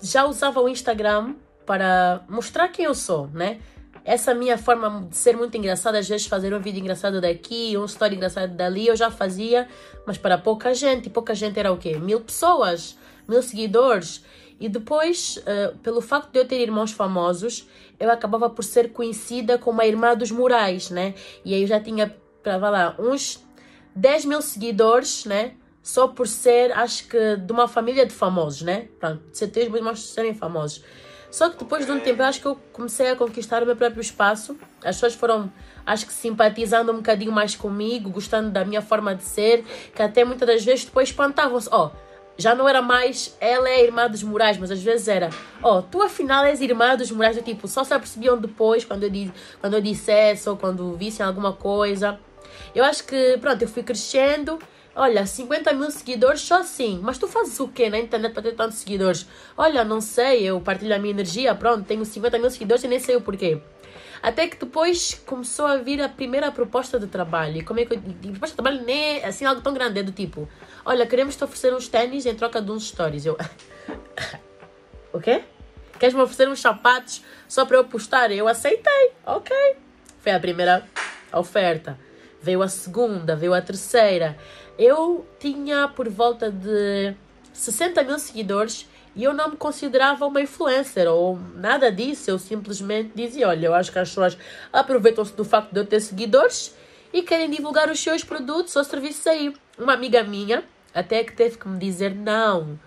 já 0.00 0.24
usava 0.24 0.60
o 0.60 0.68
Instagram 0.68 1.34
para 1.66 2.24
mostrar 2.28 2.68
quem 2.68 2.84
eu 2.84 2.94
sou, 2.94 3.26
né? 3.28 3.60
Essa 4.08 4.32
minha 4.32 4.56
forma 4.56 5.06
de 5.10 5.18
ser 5.18 5.36
muito 5.36 5.54
engraçada, 5.58 5.98
às 5.98 6.08
vezes 6.08 6.26
fazer 6.26 6.54
um 6.54 6.60
vídeo 6.60 6.80
engraçado 6.80 7.20
daqui, 7.20 7.76
um 7.76 7.84
story 7.84 8.16
engraçado 8.16 8.54
dali, 8.56 8.86
eu 8.86 8.96
já 8.96 9.10
fazia, 9.10 9.68
mas 10.06 10.16
para 10.16 10.38
pouca 10.38 10.72
gente. 10.72 11.08
E 11.08 11.10
pouca 11.10 11.34
gente 11.34 11.58
era 11.60 11.70
o 11.70 11.76
quê? 11.76 11.98
Mil 11.98 12.18
pessoas, 12.18 12.96
mil 13.28 13.42
seguidores. 13.42 14.24
E 14.58 14.66
depois, 14.66 15.38
eh, 15.44 15.74
pelo 15.82 16.00
facto 16.00 16.32
de 16.32 16.38
eu 16.38 16.48
ter 16.48 16.58
irmãos 16.58 16.90
famosos, 16.90 17.68
eu 18.00 18.10
acabava 18.10 18.48
por 18.48 18.64
ser 18.64 18.92
conhecida 18.92 19.58
como 19.58 19.82
a 19.82 19.86
irmã 19.86 20.16
dos 20.16 20.30
Morais, 20.30 20.88
né? 20.88 21.14
E 21.44 21.52
aí 21.52 21.60
eu 21.60 21.68
já 21.68 21.78
tinha, 21.78 22.16
para 22.42 22.56
lá, 22.56 22.96
uns 22.98 23.44
10 23.94 24.24
mil 24.24 24.40
seguidores, 24.40 25.26
né? 25.26 25.52
Só 25.82 26.08
por 26.08 26.26
ser, 26.26 26.72
acho 26.72 27.06
que, 27.08 27.36
de 27.36 27.52
uma 27.52 27.68
família 27.68 28.06
de 28.06 28.14
famosos, 28.14 28.62
né? 28.62 28.88
Pronto, 28.98 29.22
de 29.30 29.36
ser 29.36 29.52
meus 29.54 29.74
irmãos 29.74 30.02
serem 30.02 30.32
famosos. 30.32 30.82
Só 31.30 31.50
que 31.50 31.58
depois 31.58 31.84
de 31.84 31.92
um 31.92 32.00
tempo, 32.00 32.22
eu 32.22 32.26
acho 32.26 32.40
que 32.40 32.46
eu 32.46 32.56
comecei 32.72 33.10
a 33.10 33.16
conquistar 33.16 33.62
o 33.62 33.66
meu 33.66 33.76
próprio 33.76 34.00
espaço. 34.00 34.56
As 34.84 34.96
pessoas 34.96 35.14
foram, 35.14 35.52
acho 35.84 36.06
que, 36.06 36.12
simpatizando 36.12 36.90
um 36.92 36.96
bocadinho 36.96 37.30
mais 37.32 37.54
comigo, 37.54 38.08
gostando 38.10 38.50
da 38.50 38.64
minha 38.64 38.80
forma 38.80 39.14
de 39.14 39.22
ser, 39.24 39.64
que 39.94 40.02
até 40.02 40.24
muitas 40.24 40.48
das 40.48 40.64
vezes 40.64 40.86
depois 40.86 41.08
espantavam-se. 41.10 41.68
Ó, 41.70 41.90
já 42.38 42.54
não 42.54 42.68
era 42.68 42.80
mais 42.80 43.36
ela 43.40 43.68
é 43.68 43.84
irmã 43.84 44.08
dos 44.08 44.22
Moraes, 44.22 44.56
mas 44.58 44.70
às 44.70 44.82
vezes 44.82 45.08
era, 45.08 45.28
ó, 45.62 45.82
tu 45.82 46.00
afinal 46.00 46.44
és 46.44 46.60
irmã 46.60 46.96
dos 46.96 47.10
Moraes, 47.10 47.36
do 47.36 47.42
tipo, 47.42 47.66
só 47.68 47.84
se 47.84 47.92
apercebiam 47.92 48.38
depois 48.38 48.84
quando 48.84 49.02
eu, 49.02 49.10
di- 49.10 49.32
quando 49.60 49.74
eu 49.74 49.80
dissesse 49.80 50.48
ou 50.48 50.56
quando 50.56 50.94
vissem 50.96 51.26
alguma 51.26 51.52
coisa. 51.52 52.18
Eu 52.74 52.84
acho 52.84 53.04
que, 53.04 53.36
pronto, 53.38 53.60
eu 53.60 53.68
fui 53.68 53.82
crescendo. 53.82 54.58
Olha, 55.00 55.24
50 55.24 55.72
mil 55.74 55.92
seguidores 55.92 56.40
só 56.40 56.56
assim. 56.56 56.98
Mas 57.00 57.18
tu 57.18 57.28
fazes 57.28 57.60
o 57.60 57.68
quê 57.68 57.88
na 57.88 58.00
internet 58.00 58.32
para 58.32 58.42
ter 58.42 58.56
tantos 58.56 58.78
seguidores? 58.78 59.28
Olha, 59.56 59.84
não 59.84 60.00
sei, 60.00 60.42
eu 60.42 60.60
partilho 60.60 60.92
a 60.92 60.98
minha 60.98 61.12
energia, 61.12 61.54
pronto, 61.54 61.86
tenho 61.86 62.04
50 62.04 62.36
mil 62.36 62.50
seguidores 62.50 62.82
e 62.82 62.88
nem 62.88 62.98
sei 62.98 63.14
o 63.14 63.20
porquê. 63.20 63.62
Até 64.20 64.48
que 64.48 64.56
depois 64.56 65.14
começou 65.24 65.66
a 65.66 65.76
vir 65.76 66.02
a 66.02 66.08
primeira 66.08 66.50
proposta 66.50 66.98
de 66.98 67.06
trabalho. 67.06 67.58
E 67.58 67.62
como 67.62 67.78
é 67.78 67.84
que 67.84 67.94
eu. 67.94 68.00
Proposta 68.00 68.48
de 68.48 68.54
trabalho 68.54 68.84
nem 68.84 69.20
é 69.20 69.26
assim 69.26 69.44
algo 69.44 69.60
tão 69.60 69.72
grande, 69.72 70.00
é 70.00 70.02
do 70.02 70.10
tipo: 70.10 70.48
Olha, 70.84 71.06
queremos 71.06 71.36
te 71.36 71.44
oferecer 71.44 71.72
uns 71.72 71.86
ténis 71.86 72.26
em 72.26 72.34
troca 72.34 72.60
de 72.60 72.68
uns 72.72 72.88
stories. 72.88 73.24
Eu. 73.24 73.38
o 75.14 75.20
quê? 75.20 75.44
Queres 76.00 76.12
me 76.12 76.22
oferecer 76.22 76.48
uns 76.48 76.60
sapatos 76.60 77.22
só 77.46 77.64
para 77.64 77.76
eu 77.76 77.84
postar? 77.84 78.32
Eu 78.32 78.48
aceitei, 78.48 79.12
ok. 79.24 79.56
Foi 80.18 80.32
a 80.32 80.40
primeira 80.40 80.84
oferta. 81.32 81.96
Veio 82.40 82.62
a 82.62 82.68
segunda, 82.68 83.34
veio 83.34 83.54
a 83.54 83.60
terceira. 83.60 84.36
Eu 84.78 85.26
tinha 85.40 85.88
por 85.88 86.08
volta 86.08 86.50
de 86.50 87.14
60 87.52 88.04
mil 88.04 88.18
seguidores 88.18 88.88
e 89.16 89.24
eu 89.24 89.34
não 89.34 89.50
me 89.50 89.56
considerava 89.56 90.24
uma 90.24 90.40
influencer 90.40 91.08
ou 91.08 91.36
nada 91.56 91.90
disso. 91.90 92.30
Eu 92.30 92.38
simplesmente 92.38 93.10
dizia: 93.14 93.48
Olha, 93.48 93.66
eu 93.66 93.74
acho 93.74 93.90
que 93.90 93.98
as 93.98 94.08
pessoas 94.08 94.38
aproveitam-se 94.72 95.34
do 95.34 95.44
facto 95.44 95.72
de 95.72 95.80
eu 95.80 95.84
ter 95.86 96.00
seguidores 96.00 96.74
e 97.12 97.22
querem 97.22 97.50
divulgar 97.50 97.90
os 97.90 97.98
seus 97.98 98.22
produtos 98.22 98.76
ou 98.76 98.84
serviços 98.84 99.26
aí. 99.26 99.52
Uma 99.76 99.94
amiga 99.94 100.22
minha 100.22 100.62
até 100.94 101.24
que 101.24 101.32
teve 101.32 101.58
que 101.58 101.66
me 101.66 101.78
dizer: 101.78 102.14
Não, 102.14 102.78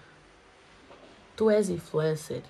tu 1.36 1.50
és 1.50 1.70
influencer. 1.70 2.42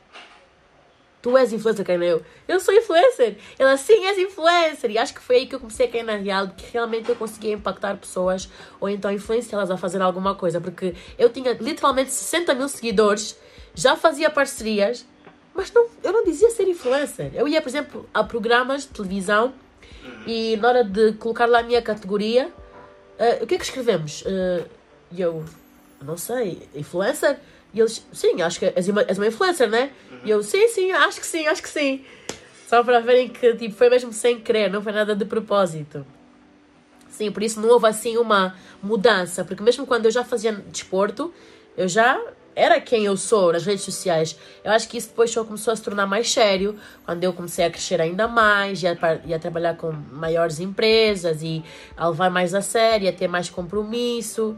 Tu 1.22 1.38
és 1.38 1.54
influencer, 1.54 1.86
Kaina. 1.86 2.06
Eu, 2.06 2.24
eu 2.48 2.60
sou 2.60 2.74
influencer. 2.74 3.38
Ela, 3.60 3.78
sim, 3.78 4.06
és 4.06 4.18
influencer. 4.18 4.90
E 4.90 4.98
acho 4.98 5.14
que 5.14 5.22
foi 5.22 5.36
aí 5.38 5.46
que 5.46 5.54
eu 5.54 5.60
comecei 5.60 5.86
a 5.86 5.90
cair 5.90 6.04
na 6.04 6.16
real 6.16 6.50
que 6.50 6.72
realmente 6.74 7.10
eu 7.10 7.16
conseguia 7.16 7.54
impactar 7.54 7.96
pessoas 7.98 8.50
ou 8.80 8.90
então 8.90 9.12
influenciá-las 9.12 9.70
a 9.70 9.78
fazer 9.78 10.02
alguma 10.02 10.34
coisa. 10.34 10.60
Porque 10.60 10.96
eu 11.18 11.30
tinha 11.30 11.54
literalmente 11.54 12.12
60 12.12 12.56
mil 12.56 12.68
seguidores, 12.68 13.38
já 13.76 13.96
fazia 13.96 14.30
parcerias, 14.30 15.06
mas 15.54 15.72
não, 15.72 15.88
eu 16.04 16.12
não 16.12 16.24
dizia 16.24 16.50
ser 16.50 16.68
influencer. 16.68 17.32
Eu 17.36 17.48
ia, 17.48 17.62
por 17.62 17.70
exemplo, 17.70 18.10
a 18.14 18.24
programas 18.24 18.84
de 18.84 18.90
televisão 18.90 19.54
e 20.26 20.58
na 20.58 20.70
hora 20.70 20.84
de 20.84 21.14
colocar 21.14 21.46
lá 21.46 21.60
a 21.60 21.64
minha 21.64 21.82
categoria, 21.82 22.52
eh, 23.20 23.40
o 23.44 23.48
que 23.48 23.56
é 23.56 23.58
que 23.58 23.64
escrevemos? 23.64 24.24
E 25.12 25.22
eu, 25.22 25.46
não 26.02 26.18
sei, 26.18 26.68
influencer? 26.74 27.38
E 27.74 27.80
eles, 27.80 28.06
sim, 28.12 28.42
acho 28.42 28.60
que 28.60 28.66
és 28.76 28.88
uma, 28.90 29.02
és 29.04 29.18
uma 29.18 29.28
influencer, 29.28 29.70
né? 29.70 29.92
E 30.24 30.30
eu, 30.30 30.44
sim, 30.44 30.68
sim, 30.68 30.92
acho 30.92 31.20
que 31.20 31.26
sim, 31.26 31.48
acho 31.48 31.62
que 31.62 31.70
sim. 31.70 32.04
Só 32.68 32.84
para 32.84 33.00
verem 33.00 33.30
que 33.30 33.54
tipo, 33.56 33.76
foi 33.76 33.90
mesmo 33.90 34.14
sem 34.14 34.40
querer, 34.40 34.70
não 34.70 34.82
foi 34.82 34.92
nada 34.92 35.16
de 35.16 35.26
propósito. 35.26 36.06
Sim, 37.10 37.32
por 37.32 37.44
isso 37.44 37.60
não 37.60 37.70
houve 37.70 37.88
assim 37.88 38.18
uma 38.18 38.56
mudança, 38.82 39.44
porque 39.44 39.62
mesmo 39.62 39.86
quando 39.86 40.06
eu 40.06 40.12
já 40.12 40.24
fazia 40.24 40.54
desporto, 40.54 41.34
eu 41.78 41.88
já 41.88 42.20
era 42.56 42.80
quem 42.80 43.06
eu 43.06 43.16
sou 43.16 43.54
nas 43.54 43.66
redes 43.66 43.84
sociais. 43.84 44.38
Eu 44.64 44.72
acho 44.72 44.88
que 44.88 44.98
isso 44.98 45.10
depois 45.10 45.32
só 45.32 45.44
começou 45.44 45.74
a 45.74 45.76
se 45.76 45.82
tornar 45.82 46.06
mais 46.06 46.32
sério, 46.32 46.78
quando 47.06 47.24
eu 47.24 47.34
comecei 47.34 47.66
a 47.66 47.70
crescer 47.70 48.02
ainda 48.02 48.28
mais, 48.28 48.84
e 48.84 48.88
a, 48.88 48.98
e 49.26 49.34
a 49.34 49.40
trabalhar 49.40 49.76
com 49.76 49.92
maiores 49.92 50.60
empresas, 50.60 51.42
e 51.42 51.64
a 51.96 52.10
levar 52.10 52.30
mais 52.30 52.54
a 52.54 52.62
sério, 52.62 53.10
a 53.10 53.14
ter 53.14 53.28
mais 53.28 53.50
compromisso. 53.50 54.58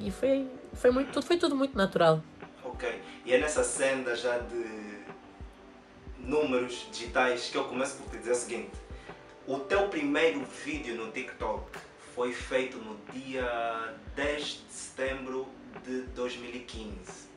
E 0.00 0.10
foi, 0.10 0.46
foi, 0.74 0.90
muito, 0.90 1.22
foi 1.22 1.36
tudo 1.36 1.56
muito 1.56 1.76
natural. 1.76 2.22
Ok. 2.64 3.00
E 3.24 3.32
é 3.32 3.38
nessa 3.38 3.62
senda 3.64 4.14
já 4.16 4.38
de 4.38 4.64
números 6.18 6.88
digitais 6.90 7.48
que 7.50 7.56
eu 7.56 7.64
começo 7.64 7.96
por 7.98 8.10
te 8.10 8.18
dizer 8.18 8.32
o 8.32 8.34
seguinte. 8.34 8.70
O 9.46 9.58
teu 9.58 9.88
primeiro 9.88 10.44
vídeo 10.64 10.94
no 10.94 11.10
TikTok 11.10 11.78
foi 12.14 12.32
feito 12.32 12.78
no 12.78 12.96
dia 13.12 13.94
10 14.14 14.42
de 14.44 14.72
setembro 14.72 15.48
de 15.84 16.02
2015. 16.14 17.30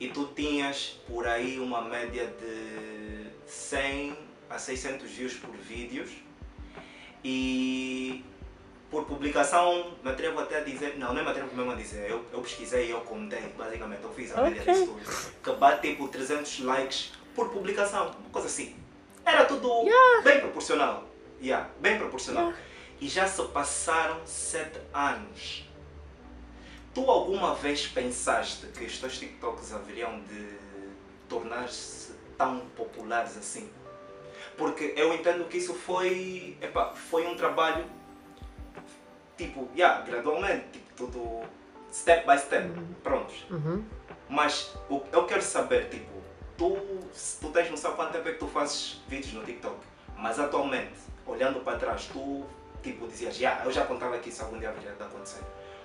E 0.00 0.08
tu 0.08 0.26
tinhas 0.34 1.00
por 1.08 1.26
aí 1.26 1.58
uma 1.58 1.82
média 1.82 2.26
de 2.26 3.26
100 3.46 4.16
a 4.48 4.58
600 4.58 5.10
views 5.10 5.34
por 5.34 5.56
vídeos. 5.56 6.10
E 7.24 8.24
por 8.90 9.04
publicação, 9.04 9.92
me 10.02 10.10
atrevo 10.10 10.40
até 10.40 10.58
a 10.58 10.60
dizer, 10.60 10.96
não, 10.96 11.12
nem 11.12 11.22
me 11.22 11.30
atrevo 11.30 11.54
mesmo 11.54 11.72
a 11.72 11.74
dizer, 11.74 12.10
eu, 12.10 12.24
eu 12.32 12.40
pesquisei 12.40 12.86
e 12.86 12.90
eu 12.90 13.00
contei, 13.02 13.52
basicamente, 13.56 14.02
eu 14.02 14.12
fiz 14.12 14.36
a 14.36 14.42
média 14.42 14.62
disso 14.62 14.86
tudo, 14.86 15.32
que 15.42 15.52
bate 15.60 15.88
tipo 15.88 16.08
300 16.08 16.60
likes 16.60 17.12
por 17.34 17.50
publicação, 17.50 18.06
uma 18.18 18.30
coisa 18.30 18.48
assim. 18.48 18.74
Era 19.24 19.44
tudo 19.44 19.84
bem 20.22 20.40
proporcional, 20.40 21.04
yeah, 21.40 21.68
bem 21.80 21.98
proporcional. 21.98 22.52
E 23.00 23.08
já 23.08 23.28
se 23.28 23.42
passaram 23.48 24.26
7 24.26 24.80
anos. 24.92 25.64
Tu 26.94 27.08
alguma 27.08 27.54
vez 27.54 27.86
pensaste 27.86 28.66
que 28.68 28.84
os 28.84 28.98
teus 28.98 29.18
TikToks 29.18 29.72
haveriam 29.72 30.20
de 30.22 30.58
tornar-se 31.28 32.12
tão 32.36 32.60
populares 32.74 33.36
assim? 33.36 33.70
Porque 34.56 34.94
eu 34.96 35.14
entendo 35.14 35.44
que 35.44 35.58
isso 35.58 35.74
foi, 35.74 36.56
epá, 36.60 36.92
foi 36.92 37.26
um 37.26 37.36
trabalho 37.36 37.84
tipo, 39.38 39.68
yeah, 39.74 40.02
gradualmente, 40.04 40.66
tipo, 40.72 40.94
tudo 41.06 41.42
step 41.90 42.26
by 42.26 42.36
step, 42.38 42.68
prontos. 43.02 43.46
Uhum. 43.50 43.82
Mas 44.28 44.76
o- 44.90 45.02
eu 45.10 45.24
quero 45.26 45.40
saber, 45.40 45.88
tipo, 45.88 46.12
tu, 46.58 46.76
se 47.14 47.40
tu 47.40 47.48
tens 47.50 47.70
noção 47.70 47.92
quanto 47.94 48.12
tempo 48.12 48.28
é 48.28 48.32
que 48.32 48.38
tu 48.38 48.46
fazes 48.48 49.00
vídeos 49.08 49.32
no 49.32 49.44
TikTok, 49.44 49.76
mas 50.16 50.38
atualmente, 50.38 50.92
olhando 51.26 51.60
para 51.60 51.78
trás, 51.78 52.06
tu 52.12 52.44
tipo 52.82 53.08
dizias, 53.08 53.38
yeah, 53.38 53.64
eu 53.64 53.72
já 53.72 53.84
contava 53.86 54.18
que 54.18 54.28
isso 54.28 54.42
algum 54.44 54.58
dia 54.58 54.70
de 54.72 55.02
acontecer. 55.02 55.42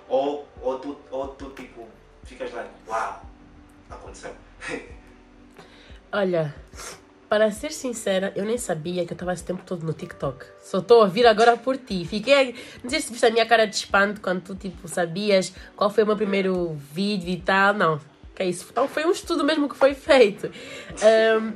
Ou, 0.09 0.45
ou, 0.61 0.79
tu, 0.79 0.97
ou 1.09 1.27
tu 1.29 1.49
tipo 1.51 1.87
ficas 2.23 2.51
lá, 2.51 2.67
uau, 2.87 3.21
aconteceu. 3.89 4.35
Olha, 6.11 6.53
para 7.33 7.49
ser 7.49 7.71
sincera, 7.71 8.31
eu 8.35 8.45
nem 8.45 8.59
sabia 8.59 9.07
que 9.07 9.11
eu 9.11 9.15
estava 9.15 9.33
esse 9.33 9.43
tempo 9.43 9.63
todo 9.65 9.83
no 9.83 9.91
TikTok. 9.91 10.45
Só 10.61 10.77
estou 10.77 11.01
a 11.01 11.05
ouvir 11.05 11.25
agora 11.25 11.57
por 11.57 11.75
ti. 11.75 12.05
Fiquei. 12.05 12.53
Não 12.83 12.91
sei 12.91 13.01
se 13.01 13.11
viste 13.11 13.25
a 13.25 13.31
minha 13.31 13.43
cara 13.43 13.65
de 13.65 13.75
espanto 13.75 14.21
quando 14.21 14.43
tu 14.43 14.53
tipo, 14.53 14.87
sabias 14.87 15.51
qual 15.75 15.89
foi 15.89 16.03
o 16.03 16.05
meu 16.05 16.15
primeiro 16.15 16.77
vídeo 16.93 17.31
e 17.31 17.37
tal. 17.37 17.73
Não. 17.73 17.99
Que 18.35 18.43
é 18.43 18.45
isso? 18.49 18.67
Então 18.69 18.87
foi 18.87 19.03
um 19.05 19.09
estudo 19.09 19.43
mesmo 19.43 19.67
que 19.67 19.75
foi 19.75 19.95
feito. 19.95 20.51
Ahm, 21.01 21.53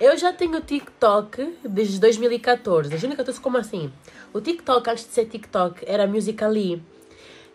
eu 0.00 0.18
já 0.18 0.32
tenho 0.32 0.60
TikTok 0.60 1.56
desde 1.64 2.00
2014. 2.00 2.90
2014, 2.90 3.40
como 3.40 3.58
assim? 3.58 3.92
O 4.32 4.40
TikTok, 4.40 4.90
antes 4.90 5.04
de 5.06 5.12
ser 5.12 5.26
TikTok, 5.26 5.84
era 5.86 6.04
Musical.ly. 6.04 6.82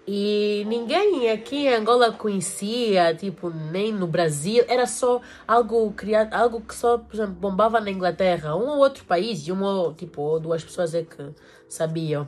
E 0.10 0.64
ninguém 0.68 1.30
aqui 1.30 1.68
em 1.68 1.76
Angola 1.76 2.14
conhecia, 2.14 3.14
tipo, 3.14 3.50
nem 3.50 3.92
no 3.92 4.08
Brasil. 4.08 4.64
Era 4.66 4.86
só 4.86 5.20
algo 5.46 5.92
criado, 5.92 6.34
algo 6.34 6.62
que 6.62 6.74
só, 6.74 6.98
por 6.98 7.14
exemplo, 7.14 7.34
bombava 7.34 7.82
na 7.82 7.92
Inglaterra. 7.92 8.56
Um 8.56 8.70
ou 8.70 8.78
outro 8.78 9.04
país, 9.04 9.46
e 9.46 9.52
uma 9.52 9.94
tipo, 9.98 10.22
ou 10.22 10.40
duas 10.40 10.64
pessoas 10.64 10.96
é 10.96 11.04
que 11.04 11.34
sabiam. 11.68 12.26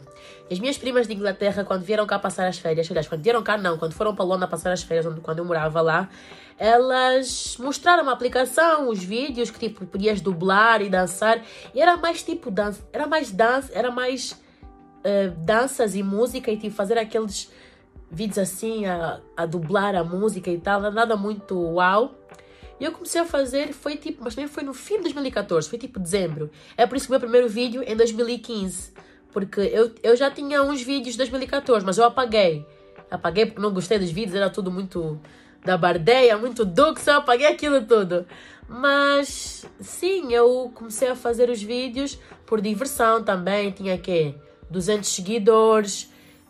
E 0.49 0.53
as 0.53 0.59
minhas 0.59 0.77
primas 0.77 1.07
de 1.07 1.13
Inglaterra, 1.13 1.63
quando 1.63 1.83
vieram 1.83 2.05
cá 2.05 2.19
passar 2.19 2.47
as 2.49 2.59
férias, 2.59 2.85
aliás, 2.91 3.07
quando 3.07 3.23
vieram 3.23 3.41
cá 3.41 3.57
não, 3.57 3.77
quando 3.77 3.93
foram 3.93 4.13
para 4.13 4.25
Londres 4.25 4.49
passar 4.49 4.73
as 4.73 4.83
férias, 4.83 5.05
onde, 5.05 5.21
quando 5.21 5.39
eu 5.39 5.45
morava 5.45 5.79
lá, 5.79 6.09
elas 6.57 7.55
mostraram 7.59 8.09
a 8.09 8.11
aplicação, 8.11 8.89
os 8.89 9.01
vídeos 9.01 9.49
que, 9.49 9.57
tipo, 9.57 9.85
podias 9.85 10.19
dublar 10.19 10.81
e 10.81 10.89
dançar. 10.89 11.41
E 11.73 11.81
era 11.81 11.95
mais, 11.95 12.23
tipo, 12.23 12.51
dança, 12.51 12.85
era 12.91 13.07
mais 13.07 13.31
dança, 13.31 13.71
era 13.73 13.89
mais 13.89 14.37
eh, 15.01 15.29
danças 15.37 15.95
e 15.95 16.03
música 16.03 16.51
e, 16.51 16.57
tipo, 16.57 16.75
fazer 16.75 16.97
aqueles 16.97 17.49
vídeos 18.11 18.37
assim 18.37 18.85
a, 18.85 19.19
a 19.35 19.45
dublar 19.45 19.95
a 19.95 20.03
música 20.03 20.49
e 20.49 20.57
tal, 20.57 20.81
nada 20.81 21.15
muito 21.15 21.59
uau. 21.59 22.15
E 22.79 22.85
eu 22.85 22.91
comecei 22.93 23.19
a 23.19 23.25
fazer, 23.25 23.73
foi 23.73 23.97
tipo, 23.97 24.23
mas 24.23 24.35
também 24.35 24.47
foi 24.47 24.63
no 24.63 24.73
fim 24.73 24.97
de 24.97 25.03
2014, 25.03 25.69
foi 25.69 25.77
tipo 25.77 25.99
dezembro. 25.99 26.49
É 26.77 26.87
por 26.87 26.95
isso 26.95 27.07
que 27.07 27.11
o 27.11 27.13
meu 27.13 27.19
primeiro 27.19 27.49
vídeo 27.49 27.83
em 27.85 27.95
2015. 27.95 28.93
Porque 29.31 29.59
eu, 29.59 29.91
eu 30.01 30.15
já 30.15 30.31
tinha 30.31 30.63
uns 30.63 30.81
vídeos 30.81 31.13
de 31.13 31.17
2014, 31.17 31.85
mas 31.85 31.97
eu 31.97 32.05
apaguei. 32.05 32.65
Apaguei 33.11 33.45
porque 33.45 33.61
não 33.61 33.73
gostei 33.73 33.99
dos 33.99 34.11
vídeos, 34.11 34.35
era 34.35 34.49
tudo 34.49 34.71
muito 34.71 35.19
da 35.63 35.77
bardeia, 35.77 36.37
muito 36.37 36.63
dux, 36.63 37.05
eu 37.05 37.15
apaguei 37.15 37.47
aquilo 37.47 37.83
tudo. 37.85 38.25
Mas 38.67 39.65
sim, 39.79 40.31
eu 40.33 40.71
comecei 40.73 41.09
a 41.09 41.15
fazer 41.15 41.49
os 41.49 41.61
vídeos 41.61 42.17
por 42.45 42.61
diversão 42.61 43.23
também, 43.23 43.71
tinha 43.71 43.97
que 43.97 44.33
200 44.69 45.07
seguidores. 45.09 46.09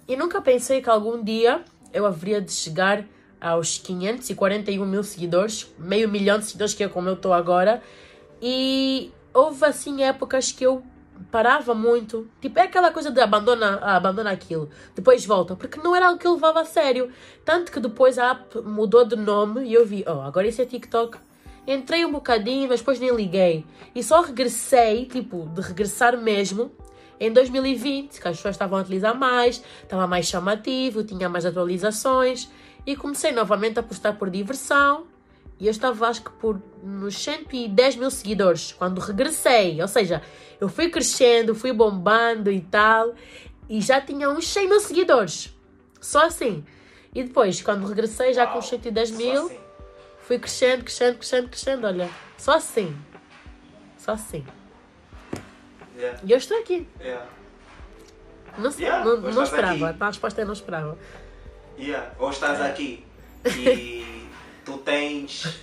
E 0.09 0.17
nunca 0.17 0.41
pensei 0.41 0.81
que 0.81 0.89
algum 0.89 1.23
dia 1.23 1.63
eu 1.93 2.03
haveria 2.03 2.41
de 2.41 2.51
chegar 2.51 3.05
aos 3.39 3.77
541 3.77 4.83
mil 4.83 5.03
seguidores, 5.03 5.71
meio 5.77 6.09
milhão 6.09 6.39
de 6.39 6.45
seguidores, 6.45 6.73
que 6.73 6.83
é 6.83 6.89
como 6.89 7.07
eu 7.07 7.13
estou 7.13 7.31
agora. 7.31 7.79
E 8.41 9.11
houve 9.31 9.63
assim 9.65 10.01
épocas 10.01 10.51
que 10.51 10.65
eu 10.65 10.81
parava 11.29 11.75
muito. 11.75 12.27
Tipo, 12.41 12.57
é 12.57 12.63
aquela 12.63 12.91
coisa 12.91 13.11
de 13.11 13.21
abandona, 13.21 13.75
abandona 13.83 14.31
aquilo, 14.31 14.71
depois 14.95 15.23
volta, 15.27 15.55
porque 15.55 15.79
não 15.79 15.95
era 15.95 16.07
algo 16.07 16.19
que 16.19 16.25
eu 16.25 16.33
levava 16.33 16.61
a 16.61 16.65
sério. 16.65 17.11
Tanto 17.45 17.71
que 17.71 17.79
depois 17.79 18.17
a 18.17 18.31
app 18.31 18.61
mudou 18.61 19.05
de 19.05 19.15
nome 19.15 19.65
e 19.65 19.75
eu 19.75 19.85
vi, 19.85 20.03
oh, 20.07 20.21
agora 20.21 20.47
isso 20.47 20.59
é 20.59 20.65
TikTok. 20.65 21.19
Entrei 21.67 22.03
um 22.03 22.11
bocadinho, 22.11 22.67
mas 22.67 22.79
depois 22.79 22.99
nem 22.99 23.15
liguei. 23.15 23.63
E 23.93 24.01
só 24.01 24.21
regressei, 24.21 25.05
tipo, 25.05 25.45
de 25.53 25.61
regressar 25.61 26.17
mesmo, 26.17 26.71
em 27.19 27.31
2020, 27.31 28.21
que 28.21 28.27
as 28.27 28.37
pessoas 28.37 28.55
estavam 28.55 28.79
a 28.79 28.81
utilizar 28.81 29.13
mais, 29.13 29.61
estava 29.83 30.07
mais 30.07 30.25
chamativo, 30.27 31.03
tinha 31.03 31.27
mais 31.27 31.45
atualizações. 31.45 32.49
E 32.85 32.95
comecei 32.95 33.31
novamente 33.31 33.77
a 33.77 33.83
postar 33.83 34.13
por 34.13 34.29
diversão. 34.29 35.05
E 35.59 35.65
eu 35.65 35.71
estava, 35.71 36.07
acho 36.07 36.23
que, 36.23 36.31
por 36.31 36.61
nos 36.81 37.17
110 37.17 37.97
mil 37.97 38.09
seguidores 38.09 38.71
quando 38.71 38.99
regressei. 38.99 39.81
Ou 39.81 39.87
seja, 39.87 40.21
eu 40.61 40.69
fui 40.69 40.89
crescendo, 40.89 41.53
fui 41.53 41.73
bombando 41.73 42.49
e 42.49 42.61
tal. 42.61 43.13
E 43.67 43.81
já 43.81 43.99
tinha 43.99 44.29
uns 44.29 44.47
100 44.47 44.69
mil 44.69 44.79
seguidores. 44.79 45.53
Só 45.99 46.25
assim. 46.25 46.63
E 47.13 47.23
depois, 47.23 47.61
quando 47.61 47.85
regressei, 47.85 48.33
já 48.33 48.47
com 48.47 48.59
os 48.59 48.69
110 48.69 49.09
só 49.09 49.17
mil, 49.17 49.45
assim. 49.47 49.59
fui 50.21 50.39
crescendo, 50.39 50.83
crescendo, 50.85 51.17
crescendo, 51.17 51.49
crescendo, 51.49 51.87
olha. 51.87 52.09
Só 52.37 52.53
assim. 52.53 52.95
Só 53.97 54.13
assim. 54.13 54.45
E 56.23 56.31
eu 56.31 56.37
estou 56.37 56.57
aqui. 56.59 56.87
Não, 58.57 58.71
Yeah, 58.77 59.05
não, 59.05 59.17
não 59.17 59.43
esperava. 59.43 59.89
aqui. 59.89 60.03
A 60.03 60.05
resposta 60.07 60.41
é 60.41 60.45
não 60.45 60.53
esperava. 60.53 60.97
Yeah. 61.77 62.11
Ou 62.19 62.29
estás 62.29 62.59
aqui 62.61 63.05
e 63.45 64.29
tu 64.65 64.77
tens. 64.79 65.59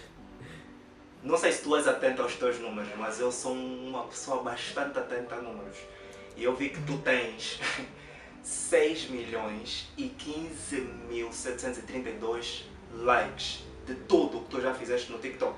Não 1.22 1.36
sei 1.36 1.50
se 1.52 1.62
tu 1.62 1.74
és 1.76 1.86
atento 1.88 2.22
aos 2.22 2.34
teus 2.36 2.58
números, 2.60 2.88
mas 2.96 3.18
eu 3.20 3.32
sou 3.32 3.52
uma 3.52 4.04
pessoa 4.04 4.42
bastante 4.42 4.98
atenta 4.98 5.34
a 5.34 5.42
números. 5.42 5.76
E 6.36 6.44
eu 6.44 6.54
vi 6.54 6.68
que 6.70 6.80
tu 6.82 6.98
tens 6.98 7.58
6 8.42 9.08
milhões 9.10 9.88
e 9.96 10.08
15 10.08 10.80
mil 11.08 11.32
732 11.32 12.64
likes 12.92 13.64
de 13.86 13.94
tudo 13.94 14.38
o 14.38 14.42
que 14.44 14.50
tu 14.50 14.60
já 14.60 14.72
fizeste 14.74 15.10
no 15.10 15.18
TikTok. 15.18 15.56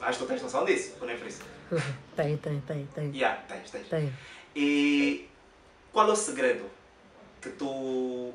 Acho 0.00 0.18
que 0.18 0.24
tu 0.24 0.28
tens 0.28 0.42
noção 0.42 0.64
disso, 0.64 0.96
ou 1.00 1.06
nem 1.06 1.16
por 1.16 1.26
isso? 1.26 1.42
Tem, 2.16 2.36
tem, 2.36 2.60
tem, 2.60 2.86
tem. 2.94 3.16
Yeah, 3.16 3.40
tens, 3.48 3.70
tens. 3.70 3.88
Tem. 3.88 4.12
E 4.54 5.28
qual 5.92 6.08
é 6.08 6.12
o 6.12 6.16
segredo 6.16 6.68
que 7.40 7.48
tu. 7.50 8.32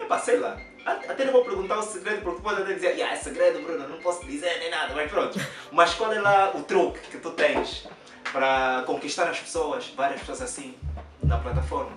Epá, 0.00 0.18
sei 0.18 0.38
lá. 0.38 0.58
Até 0.84 1.24
não 1.24 1.32
vou 1.32 1.44
perguntar 1.44 1.78
o 1.78 1.82
segredo 1.82 2.22
porque 2.22 2.40
pode 2.40 2.62
até 2.62 2.74
dizer, 2.74 2.92
yeah, 2.92 3.14
é 3.14 3.16
segredo, 3.16 3.60
Bruno, 3.60 3.86
não 3.88 3.98
posso 3.98 4.24
dizer 4.24 4.58
nem 4.58 4.70
nada, 4.70 4.94
mas 4.94 5.10
pronto. 5.10 5.38
Mas 5.70 5.94
qual 5.94 6.12
é 6.12 6.20
lá 6.20 6.56
o 6.56 6.62
truque 6.62 7.00
que 7.08 7.18
tu 7.18 7.30
tens 7.32 7.86
para 8.32 8.82
conquistar 8.86 9.28
as 9.28 9.38
pessoas, 9.38 9.88
várias 9.88 10.20
pessoas 10.20 10.42
assim, 10.42 10.76
na 11.22 11.38
plataforma? 11.38 11.96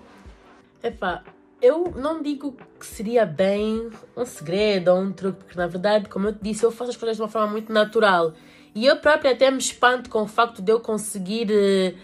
Epá, 0.84 1.24
eu 1.66 1.92
não 1.96 2.22
digo 2.22 2.56
que 2.80 2.86
seria 2.86 3.26
bem 3.26 3.90
um 4.16 4.24
segredo 4.24 4.92
ou 4.92 5.00
um 5.00 5.12
truque, 5.12 5.40
porque 5.40 5.58
na 5.58 5.66
verdade, 5.66 6.08
como 6.08 6.28
eu 6.28 6.34
te 6.34 6.40
disse, 6.40 6.64
eu 6.64 6.72
faço 6.72 6.92
as 6.92 6.98
coisas 6.98 7.18
de 7.18 7.24
uma 7.24 7.28
forma 7.28 7.48
muito 7.48 7.74
natural. 7.74 8.34
E 8.76 8.86
eu 8.86 8.98
própria 8.98 9.32
até 9.32 9.50
me 9.50 9.58
espanto 9.58 10.08
com 10.08 10.22
o 10.22 10.28
facto 10.28 10.62
de 10.62 10.72
eu 10.72 10.80
conseguir 10.80 11.48
eh, 11.52 11.96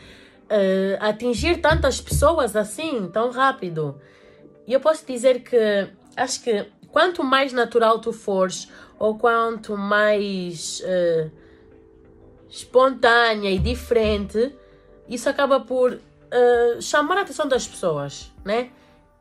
eh, 0.49 0.97
atingir 0.99 1.61
tantas 1.61 2.01
pessoas 2.01 2.55
assim, 2.55 3.07
tão 3.13 3.29
rápido. 3.29 4.01
E 4.65 4.73
eu 4.73 4.79
posso 4.79 5.05
dizer 5.05 5.43
que 5.43 5.57
acho 6.17 6.41
que 6.41 6.65
quanto 6.87 7.23
mais 7.23 7.53
natural 7.53 7.99
tu 7.99 8.11
fores, 8.11 8.67
ou 8.97 9.15
quanto 9.15 9.77
mais 9.77 10.81
eh, 10.83 11.29
espontânea 12.49 13.51
e 13.51 13.59
diferente, 13.59 14.55
isso 15.07 15.29
acaba 15.29 15.59
por 15.59 15.99
chamar 16.79 17.17
a 17.17 17.21
atenção 17.23 17.45
das 17.45 17.67
pessoas, 17.67 18.31
né? 18.45 18.71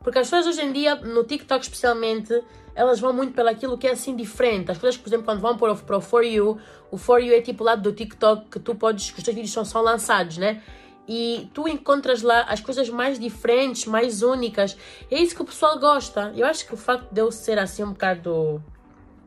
Porque 0.03 0.19
as 0.19 0.29
pessoas 0.29 0.47
hoje 0.47 0.65
em 0.65 0.71
dia, 0.71 0.95
no 0.95 1.23
TikTok 1.23 1.63
especialmente, 1.63 2.41
elas 2.73 2.99
vão 2.99 3.13
muito 3.13 3.33
pelaquilo 3.33 3.77
que 3.77 3.87
é 3.87 3.91
assim 3.91 4.15
diferente. 4.15 4.71
As 4.71 4.77
coisas, 4.77 4.99
por 4.99 5.09
exemplo, 5.09 5.25
quando 5.25 5.39
vão 5.39 5.57
para 5.57 5.97
o, 5.97 6.01
For 6.01 6.23
You, 6.23 6.57
o 6.89 6.97
For 6.97 7.19
You 7.19 7.35
é 7.35 7.41
tipo 7.41 7.63
o 7.63 7.65
lado 7.65 7.81
do 7.81 7.93
TikTok 7.93 8.49
que 8.49 8.59
tu 8.59 8.75
podes, 8.75 9.11
que 9.11 9.19
os 9.19 9.23
teus 9.23 9.35
vídeos 9.35 9.53
são, 9.53 9.63
são 9.63 9.81
lançados, 9.81 10.37
né? 10.37 10.61
E 11.07 11.49
tu 11.53 11.67
encontras 11.67 12.21
lá 12.21 12.43
as 12.43 12.61
coisas 12.61 12.89
mais 12.89 13.19
diferentes, 13.19 13.85
mais 13.85 14.23
únicas. 14.23 14.77
É 15.09 15.19
isso 15.19 15.35
que 15.35 15.41
o 15.41 15.45
pessoal 15.45 15.77
gosta. 15.79 16.31
Eu 16.35 16.47
acho 16.47 16.65
que 16.65 16.73
o 16.73 16.77
facto 16.77 17.11
de 17.11 17.21
eu 17.21 17.31
ser 17.31 17.59
assim 17.59 17.83
um 17.83 17.91
bocado 17.91 18.63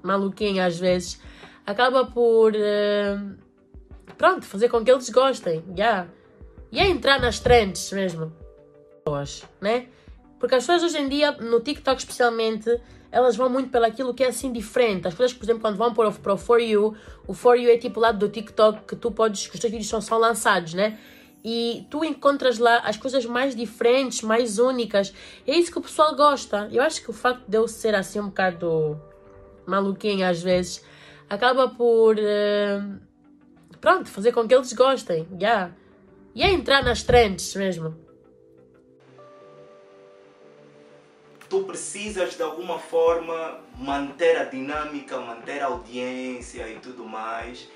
maluquinha 0.03 0.67
às 0.67 0.79
vezes, 0.79 1.21
acaba 1.67 2.05
por, 2.05 2.53
eh, 2.55 3.19
pronto, 4.19 4.45
fazer 4.45 4.69
com 4.69 4.85
que 4.85 4.91
eles 4.91 5.09
gostem, 5.09 5.65
yeah. 5.77 6.09
E 6.71 6.79
é 6.79 6.87
entrar 6.87 7.21
nas 7.21 7.41
trends 7.41 7.91
mesmo, 7.93 8.33
né? 9.61 9.87
Porque 10.45 10.57
as 10.57 10.67
pessoas 10.67 10.83
hoje 10.83 10.99
em 10.99 11.09
dia, 11.09 11.33
no 11.33 11.59
TikTok 11.59 11.99
especialmente, 11.99 12.79
elas 13.11 13.35
vão 13.35 13.49
muito 13.49 13.71
pelaquilo 13.71 14.13
que 14.13 14.23
é 14.23 14.29
assim 14.29 14.53
diferente. 14.53 15.09
As 15.09 15.15
coisas, 15.15 15.35
por 15.35 15.43
exemplo, 15.43 15.63
quando 15.63 15.79
vão 15.79 15.95
para 15.95 16.11
o, 16.11 16.13
para 16.13 16.35
o 16.35 16.37
For 16.37 16.61
You, 16.61 16.95
o 17.27 17.33
For 17.33 17.57
You 17.57 17.71
é 17.71 17.79
tipo 17.79 17.99
o 17.99 18.03
lado 18.03 18.19
do 18.19 18.29
TikTok 18.29 18.83
que 18.87 18.95
tu 18.95 19.11
podes, 19.11 19.47
que 19.47 19.55
os 19.55 19.59
teus 19.59 19.71
vídeos 19.71 19.89
são, 19.89 20.03
são 20.03 20.19
lançados, 20.19 20.75
né? 20.75 20.99
E 21.43 21.87
tu 21.89 22.05
encontras 22.05 22.59
lá 22.59 22.77
as 22.81 22.99
coisas 22.99 23.25
mais 23.25 23.57
diferentes, 23.57 24.21
mais 24.21 24.59
únicas. 24.59 25.15
É 25.47 25.57
isso 25.57 25.73
que 25.73 25.79
o 25.79 25.81
pessoal 25.81 26.15
gosta. 26.15 26.69
Eu 26.71 26.83
acho 26.83 27.03
que 27.03 27.09
o 27.09 27.15
facto 27.15 27.45
de 27.49 27.57
eu 27.57 27.67
ser 27.67 27.95
assim 27.95 28.21
um 28.21 28.27
bocado 28.27 29.01
maluquinha 29.67 30.29
às 30.29 30.43
vezes, 30.43 30.85
acaba 31.31 31.69
por, 31.69 32.19
eh, 32.19 32.83
pronto, 33.81 34.11
fazer 34.11 34.33
com 34.33 34.47
que 34.47 34.55
eles 34.55 34.75
gostem, 34.75 35.27
yeah. 35.41 35.73
E 36.35 36.43
é 36.43 36.53
entrar 36.53 36.85
nas 36.85 37.03
trends 37.03 37.55
mesmo. 37.55 38.04
Tu 41.55 41.63
precisas 41.63 42.35
de 42.35 42.43
alguma 42.43 42.81
forma 42.81 43.61
manter 43.79 44.37
a 44.37 44.43
dinâmica, 44.43 45.17
manter 45.21 45.63
a 45.63 45.67
audiência 45.67 46.69
e 46.69 46.81
tudo 46.81 47.05
mais 47.05 47.69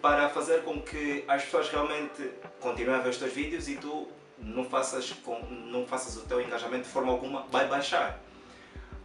para 0.00 0.28
fazer 0.28 0.64
com 0.64 0.82
que 0.82 1.24
as 1.28 1.44
pessoas 1.44 1.68
realmente 1.68 2.32
continuem 2.58 2.98
a 2.98 3.00
ver 3.00 3.10
os 3.10 3.18
teus 3.18 3.32
vídeos 3.32 3.68
e 3.68 3.76
tu 3.76 4.08
não 4.38 4.64
faças, 4.64 5.12
com, 5.24 5.38
não 5.38 5.86
faças 5.86 6.16
o 6.16 6.22
teu 6.22 6.40
engajamento 6.40 6.82
de 6.82 6.88
forma 6.88 7.12
alguma, 7.12 7.42
vai 7.42 7.68
baixar. 7.68 8.18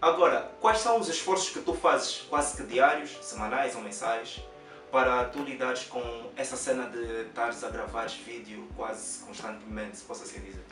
Agora, 0.02 0.52
quais 0.60 0.80
são 0.80 1.00
os 1.00 1.08
esforços 1.08 1.52
que 1.52 1.60
tu 1.60 1.76
fazes 1.76 2.22
quase 2.28 2.58
que 2.58 2.64
diários, 2.64 3.20
semanais 3.22 3.76
ou 3.76 3.84
mensais, 3.84 4.42
para 4.92 5.26
tu 5.26 5.44
lidares 5.44 5.84
com 5.84 6.32
essa 6.36 6.58
cena 6.58 6.90
de 6.90 7.28
estares 7.28 7.64
a 7.64 7.70
gravar 7.70 8.08
vídeo 8.08 8.68
quase 8.76 9.24
constantemente, 9.24 9.98
se 9.98 10.06
posso 10.06 10.24
assim 10.24 10.40
dizer? 10.40 10.66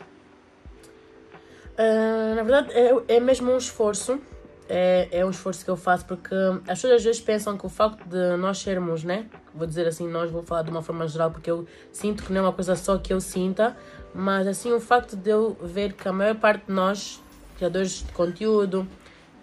Ah, 1.77 2.33
na 2.35 2.43
verdade, 2.43 2.71
é, 2.73 3.15
é 3.15 3.19
mesmo 3.19 3.51
um 3.51 3.57
esforço. 3.57 4.19
É, 4.67 5.07
é 5.11 5.25
um 5.25 5.29
esforço 5.29 5.63
que 5.63 5.69
eu 5.69 5.77
faço 5.77 6.05
porque 6.05 6.33
as 6.67 6.81
pessoas 6.81 6.93
às 6.93 7.03
vezes 7.03 7.21
pensam 7.21 7.55
que 7.55 7.67
o 7.67 7.69
facto 7.69 8.03
de 8.09 8.35
nós 8.37 8.57
sermos, 8.57 9.03
né? 9.03 9.27
Vou 9.53 9.67
dizer 9.67 9.87
assim, 9.87 10.07
nós 10.07 10.31
vou 10.31 10.41
falar 10.41 10.63
de 10.63 10.71
uma 10.71 10.81
forma 10.81 11.07
geral 11.07 11.29
porque 11.29 11.51
eu 11.51 11.67
sinto 11.91 12.23
que 12.23 12.33
não 12.33 12.39
é 12.39 12.43
uma 12.45 12.53
coisa 12.53 12.75
só 12.75 12.97
que 12.97 13.13
eu 13.13 13.21
sinta, 13.21 13.77
mas 14.11 14.47
assim, 14.47 14.73
o 14.73 14.79
facto 14.79 15.15
de 15.15 15.29
eu 15.29 15.55
ver 15.61 15.93
que 15.93 16.07
a 16.07 16.11
maior 16.11 16.33
parte 16.35 16.65
de 16.65 16.73
nós, 16.73 17.21
criadores 17.57 18.03
de 18.03 18.11
conteúdo, 18.13 18.87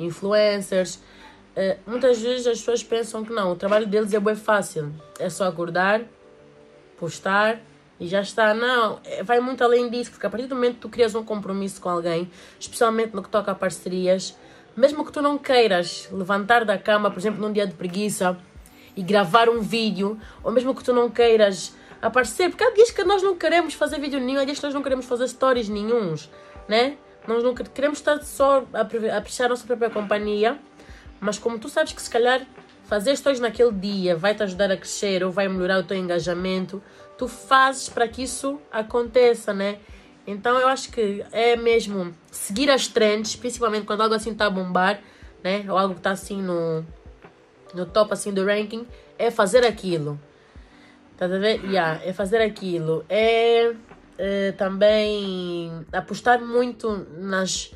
influencers, 0.01 0.99
eh, 1.55 1.79
muitas 1.87 2.21
vezes 2.21 2.45
as 2.49 2.59
pessoas 2.59 2.83
pensam 2.83 3.25
que 3.25 3.33
não, 3.33 3.53
o 3.53 3.57
trabalho 3.57 3.87
deles 3.87 4.13
é 4.13 4.19
bem 4.19 4.35
fácil. 4.35 4.93
É 5.21 5.31
só 5.31 5.47
acordar, 5.47 6.03
postar 6.99 7.61
e 8.03 8.09
já 8.09 8.21
está. 8.21 8.53
Não, 8.53 8.99
é- 9.05 9.23
vai 9.23 9.39
muito 9.41 9.63
além 9.63 9.89
disso, 9.89 10.11
porque 10.11 10.27
a 10.27 10.31
partir 10.31 10.47
do 10.47 10.55
momento 10.57 10.75
que 10.75 10.81
tu 10.81 10.89
crias 10.89 11.15
um 11.15 11.25
compromisso 11.25 11.81
com 11.81 11.89
alguém, 11.89 12.31
especialmente 12.59 13.15
no 13.15 13.23
que 13.23 13.29
toca 13.29 13.53
a 13.53 13.55
parcerias, 13.55 14.37
mesmo 14.77 15.05
que 15.05 15.13
tu 15.13 15.23
não 15.23 15.39
queiras 15.39 16.09
levantar 16.11 16.65
da 16.65 16.77
cama, 16.77 17.11
por 17.11 17.19
exemplo, 17.21 17.41
num 17.41 17.53
dia 17.53 17.67
de 17.67 17.75
preguiça 17.75 18.37
e 18.97 19.03
gravar 19.03 19.49
um 19.49 19.61
vídeo, 19.61 20.19
ou 20.43 20.51
mesmo 20.51 20.75
que 20.75 20.83
tu 20.83 20.93
não 20.93 21.09
queiras 21.09 21.75
aparecer, 22.01 22.49
porque 22.51 22.65
há 22.65 22.71
dias 22.73 22.91
que 22.91 23.05
nós 23.05 23.23
não 23.23 23.37
queremos 23.37 23.75
fazer 23.75 24.01
vídeo 24.01 24.19
nenhum, 24.19 24.41
há 24.41 24.45
dias 24.45 24.59
que 24.59 24.65
nós 24.65 24.75
não 24.75 24.83
queremos 24.83 25.07
fazer 25.07 25.29
stories 25.29 25.69
nenhuns, 25.69 26.29
né? 26.69 26.97
Nós 27.29 27.45
não 27.45 27.55
quer- 27.55 27.69
queremos 27.69 27.99
estar 27.99 28.21
só 28.25 28.65
a 28.75 28.81
a 28.81 29.19
apreciar 29.19 29.47
a 29.47 29.51
nossa 29.51 29.65
própria 29.65 29.89
companhia, 29.89 30.59
mas 31.21 31.39
como 31.39 31.59
tu 31.59 31.69
sabes 31.69 31.93
que 31.93 32.03
se 32.03 32.11
calhar 32.11 32.45
fazer 32.85 33.15
stories 33.17 33.39
naquele 33.41 33.71
dia 33.73 34.17
vai 34.17 34.35
te 34.35 34.43
ajudar 34.43 34.71
a 34.73 34.77
crescer 34.77 35.23
ou 35.23 35.31
vai 35.31 35.47
melhorar 35.49 35.79
o 35.79 35.85
teu 35.85 35.97
engajamento, 35.97 36.83
tu 37.23 37.29
fazes 37.29 37.89
para 37.89 38.09
que 38.09 38.25
isso 38.25 38.61
aconteça, 38.73 39.55
né? 39.55 39.79
Então 40.27 40.59
eu 40.59 40.67
acho 40.67 40.91
que 40.91 41.25
é 41.31 41.55
mesmo 41.55 42.13
seguir 42.33 42.69
as 42.69 42.89
trends, 42.89 43.37
principalmente 43.37 43.87
quando 43.87 44.01
algo 44.01 44.13
assim 44.13 44.33
está 44.33 44.47
a 44.47 44.51
bombar, 44.51 45.01
né? 45.41 45.65
Ou 45.69 45.79
algo 45.79 45.95
que 45.95 46.01
está 46.01 46.11
assim 46.11 46.43
no, 46.43 46.85
no 47.73 47.87
top 47.87 48.13
assim 48.13 48.33
do 48.33 48.45
ranking, 48.45 48.85
é 49.17 49.31
fazer 49.31 49.65
aquilo. 49.65 50.19
Estás 51.13 51.33
a 51.33 51.39
ver? 51.39 51.65
Yeah, 51.65 52.05
é 52.05 52.13
fazer 52.13 52.43
aquilo. 52.43 53.05
É, 53.09 53.73
eh, 54.19 54.53
também 54.59 55.71
apostar 55.93 56.41
muito 56.45 57.07
nas. 57.19 57.73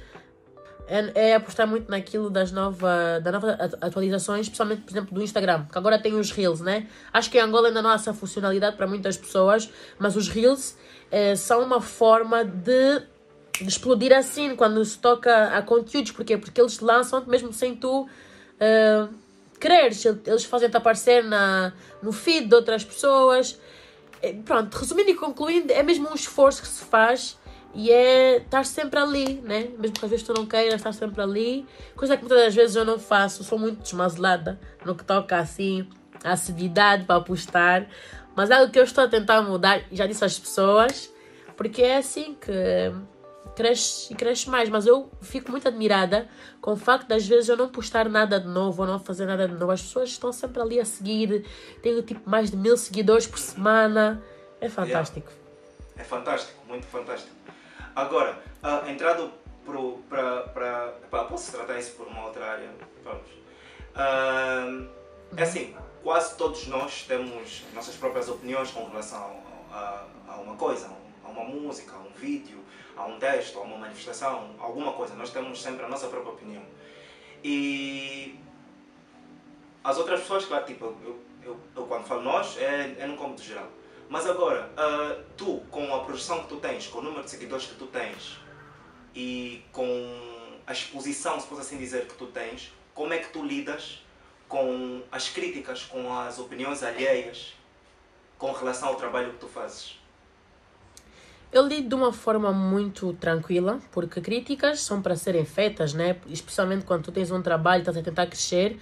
É, 0.88 1.30
é 1.30 1.34
apostar 1.34 1.66
muito 1.66 1.90
naquilo 1.90 2.30
das 2.30 2.52
nova, 2.52 3.18
da 3.20 3.32
nova 3.32 3.50
atu- 3.52 3.76
atualizações, 3.80 4.42
especialmente, 4.46 4.82
por 4.82 4.90
exemplo, 4.92 5.14
do 5.14 5.20
Instagram, 5.22 5.66
que 5.70 5.76
agora 5.76 5.98
tem 5.98 6.14
os 6.14 6.30
Reels, 6.30 6.60
né? 6.60 6.86
Acho 7.12 7.28
que 7.28 7.38
em 7.38 7.40
Angola 7.40 7.68
ainda 7.68 7.82
não 7.82 7.90
há 7.90 7.94
essa 7.94 8.14
funcionalidade 8.14 8.76
para 8.76 8.86
muitas 8.86 9.16
pessoas, 9.16 9.68
mas 9.98 10.14
os 10.14 10.28
Reels 10.28 10.76
eh, 11.10 11.34
são 11.34 11.62
uma 11.64 11.80
forma 11.80 12.44
de, 12.44 13.00
de 13.60 13.68
explodir 13.68 14.12
assim 14.16 14.54
quando 14.54 14.84
se 14.84 14.96
toca 14.98 15.48
a 15.56 15.60
conteúdos. 15.60 16.12
Porquê? 16.12 16.36
Porque 16.36 16.60
eles 16.60 16.78
lançam 16.78 17.24
mesmo 17.26 17.52
sem 17.52 17.74
tu 17.74 18.08
eh, 18.60 19.08
quereres. 19.58 20.04
Eles 20.04 20.44
fazem-te 20.44 20.76
aparecer 20.76 21.24
na, 21.24 21.72
no 22.00 22.12
feed 22.12 22.46
de 22.46 22.54
outras 22.54 22.84
pessoas. 22.84 23.58
Eh, 24.22 24.34
Pronto, 24.44 24.72
resumindo 24.76 25.10
e 25.10 25.14
concluindo, 25.16 25.72
é 25.72 25.82
mesmo 25.82 26.08
um 26.08 26.14
esforço 26.14 26.62
que 26.62 26.68
se 26.68 26.84
faz 26.84 27.36
e 27.74 27.90
é 27.90 28.38
estar 28.38 28.64
sempre 28.64 28.98
ali, 28.98 29.34
né? 29.42 29.68
Mesmo 29.78 29.98
que 29.98 30.04
às 30.04 30.10
vezes 30.10 30.26
tu 30.26 30.32
não 30.32 30.46
queiras 30.46 30.74
estar 30.74 30.92
sempre 30.92 31.20
ali. 31.20 31.66
Coisa 31.94 32.16
que 32.16 32.22
muitas 32.22 32.44
das 32.44 32.54
vezes 32.54 32.76
eu 32.76 32.84
não 32.84 32.98
faço, 32.98 33.44
sou 33.44 33.58
muito 33.58 33.82
desmazelada 33.82 34.58
no 34.84 34.94
que 34.94 35.04
toca 35.04 35.38
assim, 35.38 35.88
a 36.24 36.32
assiduidade 36.32 37.04
para 37.04 37.20
postar. 37.20 37.86
Mas 38.34 38.50
é 38.50 38.54
algo 38.54 38.72
que 38.72 38.78
eu 38.78 38.84
estou 38.84 39.04
a 39.04 39.08
tentar 39.08 39.42
mudar, 39.42 39.82
já 39.92 40.06
disse 40.06 40.24
às 40.24 40.38
pessoas, 40.38 41.12
porque 41.56 41.82
é 41.82 41.98
assim 41.98 42.34
que 42.34 42.52
cresce 43.54 44.12
e 44.12 44.16
cresce 44.16 44.48
mais. 44.48 44.68
Mas 44.68 44.86
eu 44.86 45.10
fico 45.20 45.50
muito 45.50 45.66
admirada 45.66 46.28
com 46.60 46.72
o 46.72 46.76
facto 46.76 47.08
das 47.08 47.26
vezes 47.26 47.48
eu 47.48 47.56
não 47.56 47.68
postar 47.68 48.08
nada 48.08 48.38
de 48.38 48.46
novo 48.46 48.82
ou 48.82 48.88
não 48.88 48.98
fazer 48.98 49.26
nada 49.26 49.48
de 49.48 49.54
novo. 49.54 49.72
As 49.72 49.82
pessoas 49.82 50.10
estão 50.10 50.32
sempre 50.32 50.62
ali 50.62 50.78
a 50.78 50.84
seguir. 50.84 51.44
Tenho 51.82 52.02
tipo 52.02 52.28
mais 52.28 52.50
de 52.50 52.56
mil 52.56 52.76
seguidores 52.76 53.26
por 53.26 53.38
semana. 53.38 54.22
É 54.60 54.68
fantástico. 54.68 55.32
É 55.96 56.04
fantástico, 56.04 56.52
muito 56.68 56.86
fantástico. 56.86 57.35
Agora, 57.96 58.38
ah, 58.62 58.84
entrado 58.90 59.32
para. 60.06 61.24
Posso 61.30 61.50
tratar 61.50 61.78
isso 61.78 61.92
por 61.92 62.06
uma 62.06 62.26
outra 62.26 62.44
área? 62.44 62.70
Vamos. 63.02 63.26
Ah, 63.94 64.86
é 65.34 65.42
assim, 65.42 65.74
quase 66.02 66.36
todos 66.36 66.66
nós 66.66 67.04
temos 67.08 67.64
nossas 67.72 67.96
próprias 67.96 68.28
opiniões 68.28 68.70
com 68.70 68.86
relação 68.86 69.42
a, 69.72 70.04
a 70.28 70.36
uma 70.36 70.56
coisa, 70.56 70.90
a 71.24 71.28
uma 71.28 71.44
música, 71.44 71.96
a 71.96 71.98
um 71.98 72.10
vídeo, 72.10 72.62
a 72.94 73.06
um 73.06 73.18
texto, 73.18 73.58
a 73.58 73.62
uma 73.62 73.78
manifestação, 73.78 74.50
alguma 74.58 74.92
coisa. 74.92 75.14
Nós 75.14 75.30
temos 75.30 75.62
sempre 75.62 75.82
a 75.82 75.88
nossa 75.88 76.08
própria 76.08 76.32
opinião. 76.32 76.62
E 77.42 78.38
as 79.82 79.96
outras 79.96 80.20
pessoas, 80.20 80.44
claro, 80.44 80.66
tipo, 80.66 80.84
eu, 81.02 81.18
eu, 81.42 81.60
eu 81.74 81.86
quando 81.86 82.04
falo 82.04 82.20
nós, 82.20 82.58
é, 82.58 82.94
é 82.98 83.06
no 83.06 83.16
cômodo 83.16 83.40
geral. 83.42 83.68
Mas 84.08 84.26
agora, 84.26 84.70
uh, 84.72 85.22
tu, 85.36 85.62
com 85.70 85.94
a 85.94 86.04
projeção 86.04 86.42
que 86.42 86.48
tu 86.48 86.56
tens, 86.56 86.86
com 86.86 86.98
o 86.98 87.02
número 87.02 87.24
de 87.24 87.30
seguidores 87.30 87.66
que 87.66 87.74
tu 87.74 87.86
tens 87.86 88.38
e 89.14 89.64
com 89.72 89.84
a 90.66 90.72
exposição, 90.72 91.40
se 91.40 91.46
posso 91.46 91.60
assim 91.60 91.78
dizer, 91.78 92.06
que 92.06 92.14
tu 92.14 92.26
tens, 92.26 92.72
como 92.94 93.12
é 93.12 93.18
que 93.18 93.32
tu 93.32 93.44
lidas 93.44 94.02
com 94.48 95.02
as 95.10 95.28
críticas, 95.28 95.84
com 95.84 96.12
as 96.16 96.38
opiniões 96.38 96.82
alheias 96.82 97.54
com 98.38 98.52
relação 98.52 98.88
ao 98.88 98.96
trabalho 98.96 99.32
que 99.32 99.38
tu 99.38 99.48
fazes? 99.48 99.98
Eu 101.52 101.66
lido 101.66 101.88
de 101.88 101.94
uma 101.94 102.12
forma 102.12 102.52
muito 102.52 103.12
tranquila, 103.14 103.80
porque 103.90 104.20
críticas 104.20 104.80
são 104.80 105.00
para 105.00 105.16
serem 105.16 105.44
feitas, 105.44 105.94
né? 105.94 106.20
Especialmente 106.26 106.84
quando 106.84 107.04
tu 107.04 107.12
tens 107.12 107.30
um 107.30 107.40
trabalho, 107.40 107.80
estás 107.80 107.96
a 107.96 108.02
tentar 108.02 108.26
crescer. 108.26 108.78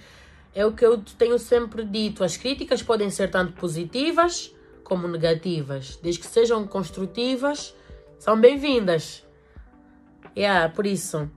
É 0.53 0.65
o 0.65 0.73
que 0.73 0.85
eu 0.85 1.01
tenho 1.17 1.37
sempre 1.37 1.83
dito. 1.85 2.23
As 2.23 2.37
críticas 2.37 2.81
podem 2.81 3.09
ser 3.09 3.29
tanto 3.29 3.53
positivas 3.53 4.54
como 4.85 5.07
negativas, 5.07 5.99
desde 6.01 6.21
que 6.21 6.27
sejam 6.27 6.65
construtivas, 6.65 7.75
são 8.19 8.39
bem-vindas. 8.39 9.25
Yeah, 10.37 10.69
por 10.69 10.85
isso, 10.85 11.29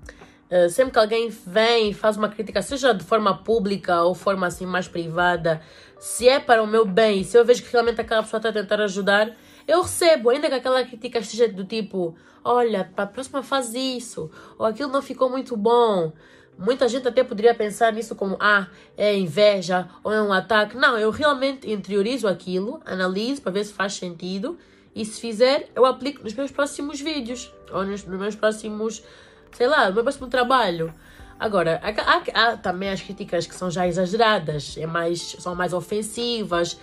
uh, 0.51 0.69
sempre 0.69 0.93
que 0.93 0.99
alguém 0.99 1.31
vem 1.47 1.91
e 1.91 1.95
faz 1.95 2.17
uma 2.19 2.29
crítica, 2.29 2.61
seja 2.61 2.93
de 2.93 3.03
forma 3.03 3.43
pública 3.43 4.03
ou 4.03 4.15
forma 4.15 4.47
assim 4.47 4.67
mais 4.67 4.87
privada, 4.87 5.63
se 5.99 6.29
é 6.29 6.39
para 6.39 6.63
o 6.63 6.67
meu 6.67 6.85
bem, 6.85 7.25
se 7.25 7.39
eu 7.39 7.45
vejo 7.45 7.63
que 7.63 7.73
realmente 7.73 8.01
aquela 8.01 8.23
pessoa 8.23 8.39
está 8.39 8.51
a 8.51 8.53
tentar 8.53 8.83
ajudar, 8.83 9.35
eu 9.67 9.83
recebo, 9.83 10.29
ainda 10.29 10.49
que 10.49 10.55
aquela 10.55 10.85
crítica 10.85 11.19
esteja 11.19 11.49
do 11.49 11.65
tipo, 11.65 12.15
olha, 12.45 12.85
para 12.85 13.05
a 13.05 13.07
próxima 13.07 13.43
faz 13.43 13.73
isso, 13.73 14.31
ou 14.59 14.67
aquilo 14.67 14.93
não 14.93 15.01
ficou 15.01 15.31
muito 15.31 15.57
bom, 15.57 16.13
Muita 16.59 16.89
gente 16.89 17.07
até 17.07 17.23
poderia 17.23 17.55
pensar 17.55 17.93
nisso 17.93 18.17
como, 18.17 18.37
ah, 18.41 18.67
é 18.97 19.17
inveja 19.17 19.89
ou 20.03 20.13
é 20.13 20.21
um 20.21 20.33
ataque. 20.33 20.77
Não, 20.77 20.99
eu 20.99 21.09
realmente 21.11 21.71
interiorizo 21.71 22.27
aquilo, 22.27 22.81
analiso 22.85 23.41
para 23.41 23.53
ver 23.53 23.65
se 23.65 23.73
faz 23.73 23.95
sentido 23.95 24.59
e 24.93 25.05
se 25.05 25.21
fizer, 25.21 25.71
eu 25.77 25.87
aplico 25.87 26.25
nos 26.25 26.35
meus 26.35 26.51
próximos 26.51 27.01
vídeos 27.01 27.55
ou 27.71 27.85
nos, 27.85 28.05
nos 28.05 28.19
meus 28.19 28.35
próximos, 28.35 29.05
sei 29.53 29.69
lá, 29.69 29.89
no 29.89 29.95
meu 29.95 30.03
próximo 30.03 30.27
trabalho. 30.27 30.93
Agora, 31.39 31.81
há, 31.81 31.91
há, 31.91 32.51
há, 32.53 32.57
também 32.57 32.91
as 32.91 33.01
críticas 33.01 33.47
que 33.47 33.55
são 33.55 33.71
já 33.71 33.87
exageradas, 33.87 34.77
é 34.77 34.87
mais, 34.87 35.37
são 35.39 35.55
mais 35.55 35.73
ofensivas. 35.73 36.77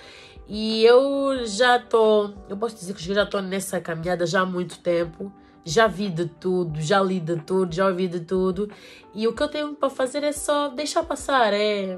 E 0.47 0.85
eu 0.85 1.45
já 1.45 1.75
estou, 1.75 2.33
eu 2.47 2.55
posso 2.55 2.75
dizer 2.75 2.93
que 2.93 3.03
já 3.03 3.23
estou 3.23 3.41
nessa 3.41 3.81
caminhada 3.81 4.25
já 4.25 4.39
há 4.41 4.45
muito 4.45 4.79
tempo 4.79 5.33
já 5.65 5.87
vi 5.87 6.09
de 6.09 6.27
tudo, 6.27 6.79
já 6.79 7.01
li 7.01 7.19
de 7.19 7.37
tudo, 7.37 7.73
já 7.73 7.87
ouvi 7.87 8.07
de 8.07 8.19
tudo. 8.19 8.69
E 9.15 9.27
o 9.27 9.33
que 9.33 9.41
eu 9.41 9.47
tenho 9.47 9.73
para 9.73 9.89
fazer 9.89 10.23
é 10.23 10.31
só 10.31 10.69
deixar 10.69 11.03
passar. 11.03 11.51
É, 11.53 11.97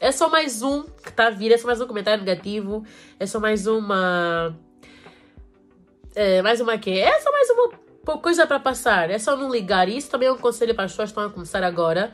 é 0.00 0.10
só 0.10 0.28
mais 0.28 0.62
um 0.62 0.82
que 0.82 1.08
está 1.08 1.28
a 1.28 1.30
vir, 1.30 1.52
é 1.52 1.56
só 1.56 1.68
mais 1.68 1.80
um 1.80 1.86
comentário 1.86 2.24
negativo, 2.24 2.84
é 3.20 3.24
só 3.24 3.38
mais 3.38 3.68
uma. 3.68 4.54
É, 6.14 6.42
mais 6.42 6.60
uma 6.60 6.76
quê? 6.76 6.90
É 6.90 7.20
só 7.20 7.30
mais 7.30 7.48
uma 7.50 8.18
coisa 8.18 8.46
para 8.46 8.58
passar. 8.58 9.10
É 9.10 9.18
só 9.18 9.36
não 9.36 9.48
ligar. 9.48 9.88
Isso 9.88 10.10
também 10.10 10.28
é 10.28 10.32
um 10.32 10.38
conselho 10.38 10.74
para 10.74 10.84
as 10.84 10.90
pessoas 10.90 11.10
que 11.10 11.12
estão 11.12 11.24
a 11.24 11.32
começar 11.32 11.62
agora. 11.62 12.12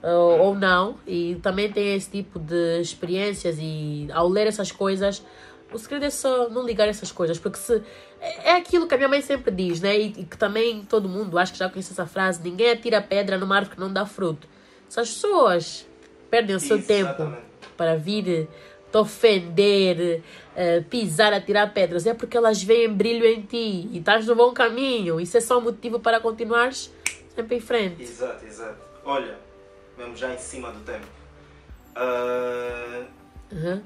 Ou, 0.00 0.38
ou 0.38 0.54
não, 0.54 0.96
e 1.04 1.34
também 1.42 1.72
tem 1.72 1.96
esse 1.96 2.08
tipo 2.08 2.38
de 2.38 2.80
experiências. 2.80 3.56
E 3.58 4.08
ao 4.12 4.28
ler 4.28 4.46
essas 4.46 4.70
coisas, 4.70 5.24
o 5.72 5.78
segredo 5.78 6.04
é 6.04 6.10
só 6.10 6.48
não 6.48 6.64
ligar 6.64 6.88
essas 6.88 7.12
coisas, 7.12 7.38
porque 7.38 7.58
se 7.58 7.82
é, 8.20 8.52
aquilo 8.52 8.86
que 8.86 8.94
a 8.94 8.96
minha 8.96 9.08
mãe 9.08 9.20
sempre 9.20 9.50
diz, 9.50 9.80
né? 9.80 9.98
E, 9.98 10.06
e, 10.18 10.24
que 10.24 10.36
também 10.36 10.82
todo 10.84 11.08
mundo 11.08 11.38
acho 11.38 11.52
que 11.52 11.58
já 11.58 11.68
conhece 11.68 11.92
essa 11.92 12.06
frase: 12.06 12.40
ninguém 12.42 12.70
atira 12.70 13.00
pedra 13.00 13.38
numa 13.38 13.56
árvore 13.56 13.76
que 13.76 13.80
não 13.80 13.92
dá 13.92 14.06
fruto. 14.06 14.48
Se 14.88 14.98
as 14.98 15.10
pessoas 15.10 15.86
perdem 16.30 16.56
o 16.56 16.60
seu 16.60 16.82
tempo 16.82 17.32
para 17.76 17.96
vir 17.96 18.48
te 18.90 18.96
ofender, 18.96 20.22
uh, 20.56 20.84
pisar, 20.84 21.32
atirar 21.32 21.72
pedras, 21.74 22.06
é 22.06 22.14
porque 22.14 22.36
elas 22.36 22.62
veem 22.62 22.92
brilho 22.92 23.26
em 23.26 23.42
ti 23.42 23.88
e 23.92 23.98
estás 23.98 24.26
no 24.26 24.34
bom 24.34 24.52
caminho. 24.52 25.20
Isso 25.20 25.36
é 25.36 25.40
só 25.40 25.60
motivo 25.60 26.00
para 26.00 26.20
continuares 26.20 26.90
sempre 27.34 27.56
em 27.56 27.60
frente. 27.60 28.02
Exato, 28.02 28.44
exato. 28.44 28.78
Olha, 29.04 29.38
mesmo 29.96 30.16
já 30.16 30.32
em 30.32 30.38
cima 30.38 30.72
do 30.72 30.80
tempo. 30.80 31.06
Uh... 31.94 33.06
Uhum. 33.52 33.82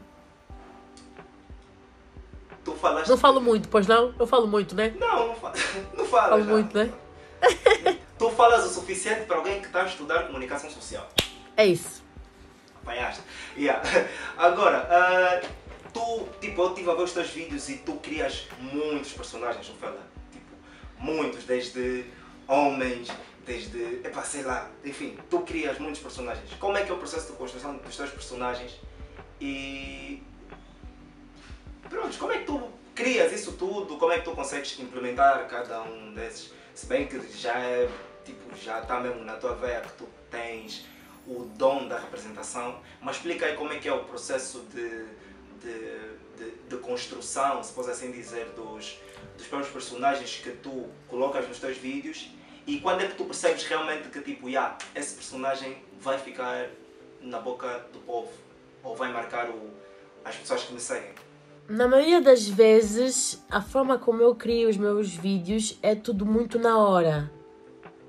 Tu 2.64 2.72
falaste. 2.74 3.08
Não 3.08 3.16
falo 3.16 3.40
muito, 3.40 3.68
pois 3.68 3.86
não? 3.86 4.14
Eu 4.18 4.26
falo 4.26 4.46
muito, 4.46 4.74
né? 4.74 4.94
Não, 4.98 5.28
não, 5.28 5.34
fa... 5.34 5.52
não. 5.96 6.04
Falo 6.06 6.44
já. 6.44 6.50
muito, 6.50 6.76
né? 6.76 6.92
tu 8.18 8.30
falas 8.30 8.64
o 8.64 8.68
suficiente 8.68 9.26
para 9.26 9.36
alguém 9.36 9.60
que 9.60 9.66
está 9.66 9.82
a 9.82 9.86
estudar 9.86 10.26
comunicação 10.26 10.70
social. 10.70 11.08
É 11.56 11.66
isso. 11.66 12.02
Apanhaste. 12.82 13.22
Yeah. 13.56 13.82
Agora, 14.38 14.88
uh, 14.88 15.48
tu, 15.92 16.28
tipo, 16.40 16.62
eu 16.62 16.68
estive 16.68 16.90
a 16.90 16.94
ver 16.94 17.02
os 17.02 17.12
teus 17.12 17.30
vídeos 17.30 17.68
e 17.68 17.78
tu 17.78 17.94
crias 17.94 18.46
muitos 18.58 19.12
personagens, 19.12 19.68
não 19.68 19.76
fala? 19.76 20.00
Tipo, 20.30 20.46
muitos, 20.98 21.44
desde 21.44 22.04
homens, 22.46 23.08
desde. 23.44 24.00
Epá, 24.04 24.22
sei 24.22 24.42
lá, 24.42 24.70
enfim, 24.84 25.18
tu 25.28 25.40
crias 25.40 25.78
muitos 25.78 26.00
personagens. 26.00 26.48
Como 26.60 26.76
é 26.76 26.84
que 26.84 26.90
é 26.90 26.94
o 26.94 26.98
processo 26.98 27.32
de 27.32 27.38
construção 27.38 27.76
dos 27.76 27.96
teus 27.96 28.10
personagens? 28.10 28.78
E 29.40 30.22
Pronto, 31.92 32.18
como 32.18 32.32
é 32.32 32.38
que 32.38 32.46
tu 32.46 32.70
crias 32.94 33.30
isso 33.34 33.52
tudo? 33.52 33.98
Como 33.98 34.10
é 34.10 34.18
que 34.18 34.24
tu 34.24 34.30
consegues 34.30 34.78
implementar 34.78 35.46
cada 35.46 35.82
um 35.82 36.14
desses? 36.14 36.50
Se 36.74 36.86
bem 36.86 37.06
que 37.06 37.20
já 37.36 37.58
é, 37.58 37.86
tipo, 38.24 38.56
já 38.56 38.80
está 38.80 38.98
mesmo 38.98 39.22
na 39.22 39.36
tua 39.36 39.54
veia 39.54 39.82
que 39.82 39.92
tu 39.92 40.08
tens 40.30 40.86
o 41.26 41.44
dom 41.58 41.86
da 41.88 41.98
representação, 41.98 42.80
mas 42.98 43.16
explica 43.16 43.44
aí 43.44 43.56
como 43.56 43.74
é 43.74 43.78
que 43.78 43.86
é 43.86 43.92
o 43.92 44.04
processo 44.04 44.60
de, 44.72 45.04
de, 45.60 46.08
de, 46.38 46.50
de 46.66 46.76
construção, 46.78 47.62
se 47.62 47.70
posso 47.74 47.90
assim 47.90 48.10
dizer, 48.10 48.46
dos, 48.56 48.98
dos 49.36 49.46
próprios 49.46 49.70
personagens 49.70 50.40
que 50.42 50.50
tu 50.50 50.88
colocas 51.08 51.46
nos 51.46 51.58
teus 51.58 51.76
vídeos 51.76 52.30
e 52.66 52.80
quando 52.80 53.02
é 53.02 53.08
que 53.08 53.16
tu 53.16 53.26
percebes 53.26 53.64
realmente 53.64 54.08
que 54.08 54.22
tipo, 54.22 54.48
yeah, 54.48 54.78
esse 54.94 55.14
personagem 55.14 55.84
vai 56.00 56.18
ficar 56.18 56.70
na 57.20 57.38
boca 57.38 57.80
do 57.92 57.98
povo 57.98 58.32
ou 58.82 58.96
vai 58.96 59.12
marcar 59.12 59.50
o, 59.50 59.70
as 60.24 60.36
pessoas 60.36 60.62
que 60.62 60.72
me 60.72 60.80
seguem? 60.80 61.12
Na 61.68 61.86
maioria 61.86 62.20
das 62.20 62.48
vezes, 62.48 63.42
a 63.48 63.60
forma 63.60 63.96
como 63.96 64.20
eu 64.20 64.34
crio 64.34 64.68
os 64.68 64.76
meus 64.76 65.14
vídeos 65.14 65.78
é 65.80 65.94
tudo 65.94 66.26
muito 66.26 66.58
na 66.58 66.76
hora. 66.76 67.30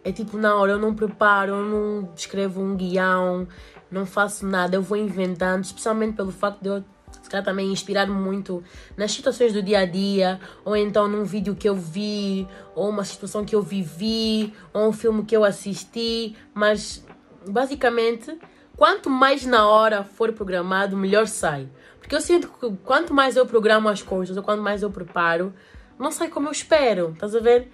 É 0.03 0.11
tipo 0.11 0.37
na 0.37 0.55
hora, 0.55 0.73
eu 0.73 0.79
não 0.79 0.95
preparo, 0.95 1.53
eu 1.53 1.63
não 1.63 2.09
escrevo 2.15 2.59
um 2.59 2.75
guião, 2.75 3.47
não 3.91 4.05
faço 4.05 4.45
nada, 4.45 4.75
eu 4.75 4.81
vou 4.81 4.97
inventando, 4.97 5.63
especialmente 5.63 6.15
pelo 6.15 6.31
facto 6.31 6.61
de 6.61 6.67
eu 6.67 6.83
se 7.21 7.29
calhar 7.29 7.45
também 7.45 7.71
inspirar-me 7.71 8.13
muito 8.13 8.63
nas 8.97 9.11
situações 9.11 9.53
do 9.53 9.61
dia 9.61 9.79
a 9.79 9.85
dia, 9.85 10.41
ou 10.65 10.75
então 10.75 11.07
num 11.07 11.23
vídeo 11.23 11.55
que 11.55 11.69
eu 11.69 11.75
vi, 11.75 12.47
ou 12.75 12.89
uma 12.89 13.05
situação 13.05 13.45
que 13.45 13.55
eu 13.55 13.61
vivi, 13.61 14.51
ou 14.73 14.89
um 14.89 14.91
filme 14.91 15.23
que 15.23 15.37
eu 15.37 15.43
assisti, 15.45 16.35
mas 16.53 17.05
basicamente, 17.47 18.37
quanto 18.75 19.09
mais 19.09 19.45
na 19.45 19.67
hora 19.67 20.03
for 20.03 20.33
programado, 20.33 20.97
melhor 20.97 21.27
sai. 21.27 21.69
Porque 22.13 22.21
eu 22.21 22.21
sinto 22.21 22.47
que 22.47 22.78
quanto 22.84 23.12
mais 23.12 23.36
eu 23.36 23.43
programo 23.43 23.89
as 23.89 24.04
coisas, 24.04 24.38
ou 24.38 24.43
quanto 24.43 24.62
mais 24.62 24.84
eu 24.84 24.91
preparo, 24.91 25.52
não 25.97 26.12
sai 26.12 26.28
como 26.28 26.47
eu 26.47 26.52
espero, 26.52 27.10
estás 27.12 27.36
a 27.36 27.39
ver? 27.39 27.71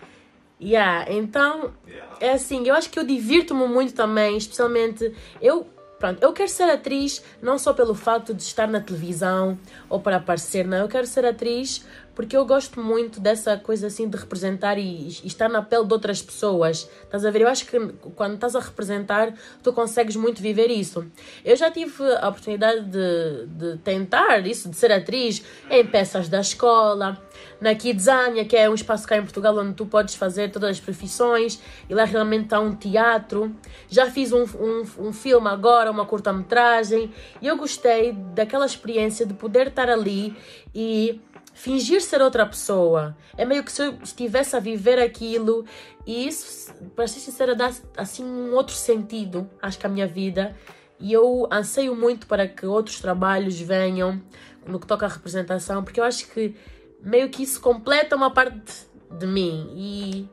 Yeah, 0.62 1.12
então, 1.12 1.74
é 2.22 2.32
assim, 2.32 2.66
eu 2.66 2.74
acho 2.74 2.90
que 2.90 2.98
eu 2.98 3.04
divirto-me 3.04 3.68
muito 3.68 3.94
também, 3.94 4.38
especialmente, 4.38 5.14
eu 5.42 5.68
Pronto, 6.00 6.24
eu 6.24 6.32
quero 6.32 6.48
ser 6.48 6.64
atriz 6.70 7.22
não 7.42 7.60
só 7.60 7.74
pelo 7.74 7.94
fato 7.94 8.34
de 8.34 8.42
estar 8.42 8.70
na 8.70 8.80
televisão 8.80 9.60
ou 9.90 10.00
para 10.00 10.16
aparecer, 10.16 10.66
não. 10.66 10.78
Eu 10.78 10.88
quero 10.88 11.06
ser 11.06 11.26
atriz 11.26 11.86
porque 12.20 12.36
eu 12.36 12.46
gosto 12.46 12.82
muito 12.82 13.22
dessa 13.22 13.56
coisa 13.56 13.88
assim 13.88 14.10
de 14.10 14.18
representar 14.18 14.78
e, 14.78 15.08
e, 15.08 15.28
estar 15.28 15.48
na 15.48 15.62
pele 15.62 15.86
de 15.86 15.94
outras 15.94 16.22
pessoas. 16.22 16.90
Estás 17.06 17.24
a 17.24 17.32
ver? 17.32 17.44
Eu 17.44 17.48
acho 17.48 17.66
que 17.66 17.80
quando 18.14 18.34
estás 18.34 18.58
a 18.58 18.60
representar, 18.60 19.34
tu 19.64 19.72
consegues 19.72 20.18
muito 20.18 20.42
viver 20.42 20.70
isso. 20.70 21.10
Eu 21.46 21.56
já 21.56 21.72
tive 21.72 22.04
a 22.20 22.28
oportunidade 22.28 22.82
de, 22.82 23.46
de 23.48 23.78
tentar 23.78 24.46
isso, 24.46 24.68
de 24.68 24.76
ser 24.76 24.92
atriz 24.92 25.42
em 25.70 25.86
peças 25.86 26.28
da 26.28 26.42
escola, 26.42 27.18
na 27.62 27.74
Kidzania, 27.74 28.44
que 28.44 28.58
é 28.58 28.70
um 28.70 28.74
espaço 28.74 29.08
cá 29.08 29.16
em 29.16 29.22
Portugal 29.22 29.58
onde 29.58 29.76
tu 29.76 29.86
podes 29.86 30.14
fazer 30.16 30.52
todas 30.52 30.72
as 30.72 30.80
profissões, 30.82 31.62
e 31.90 31.94
lá 31.94 32.04
realmente 32.04 32.54
há 32.54 32.60
um 32.60 32.76
teatro. 32.76 33.56
Já 33.88 34.12
fiz 34.12 34.34
um, 34.34 34.44
um, 34.44 35.08
um 35.08 35.14
filme 35.14 35.48
agora, 35.48 35.90
uma 35.90 36.06
curta-metragem, 36.06 37.14
e 37.42 37.48
eu 37.48 37.56
gostei 37.56 38.12
daquela 38.12 38.66
experiência 38.66 39.26
de 39.26 39.34
poder 39.34 39.68
estar 39.68 39.90
ali 39.90 40.36
e 40.76 41.22
fingir 41.60 42.02
ser 42.02 42.22
outra 42.22 42.46
pessoa. 42.46 43.18
É 43.38 43.44
meio 43.44 43.66
que 43.66 43.72
se 43.72 43.82
eu 43.82 44.00
estivesse 44.02 44.56
a 44.56 44.62
viver 44.62 44.98
aquilo 44.98 45.66
e 46.08 46.26
isso, 46.26 46.74
para 46.96 47.06
ser 47.06 47.20
sincera, 47.20 47.54
dá 47.54 47.70
assim 47.98 48.24
um 48.24 48.54
outro 48.54 48.74
sentido, 48.74 49.50
acho 49.62 49.78
que 49.78 49.86
a 49.86 49.90
minha 49.90 50.08
vida. 50.08 50.56
E 51.02 51.12
eu 51.12 51.50
anseio 51.52 51.94
muito 51.94 52.28
para 52.28 52.48
que 52.48 52.66
outros 52.66 53.02
trabalhos 53.02 53.60
venham 53.60 54.22
no 54.66 54.80
que 54.80 54.88
toca 54.88 55.06
à 55.06 55.10
representação, 55.10 55.84
porque 55.84 56.00
eu 56.00 56.06
acho 56.06 56.30
que 56.30 56.56
meio 57.02 57.30
que 57.30 57.44
isso 57.44 57.60
completa 57.60 58.16
uma 58.16 58.32
parte 58.32 58.88
de 59.12 59.28
mim. 59.28 59.70
E 59.76 60.30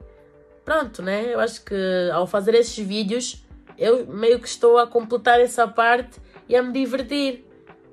pronto, 0.64 1.02
né? 1.02 1.34
Eu 1.34 1.40
acho 1.40 1.64
que 1.64 1.74
ao 2.12 2.28
fazer 2.28 2.54
esses 2.54 2.78
vídeos, 2.86 3.44
eu 3.76 4.06
meio 4.06 4.38
que 4.38 4.46
estou 4.46 4.78
a 4.78 4.86
completar 4.86 5.40
essa 5.40 5.66
parte 5.66 6.20
e 6.48 6.54
a 6.54 6.62
me 6.62 6.72
divertir. 6.72 7.45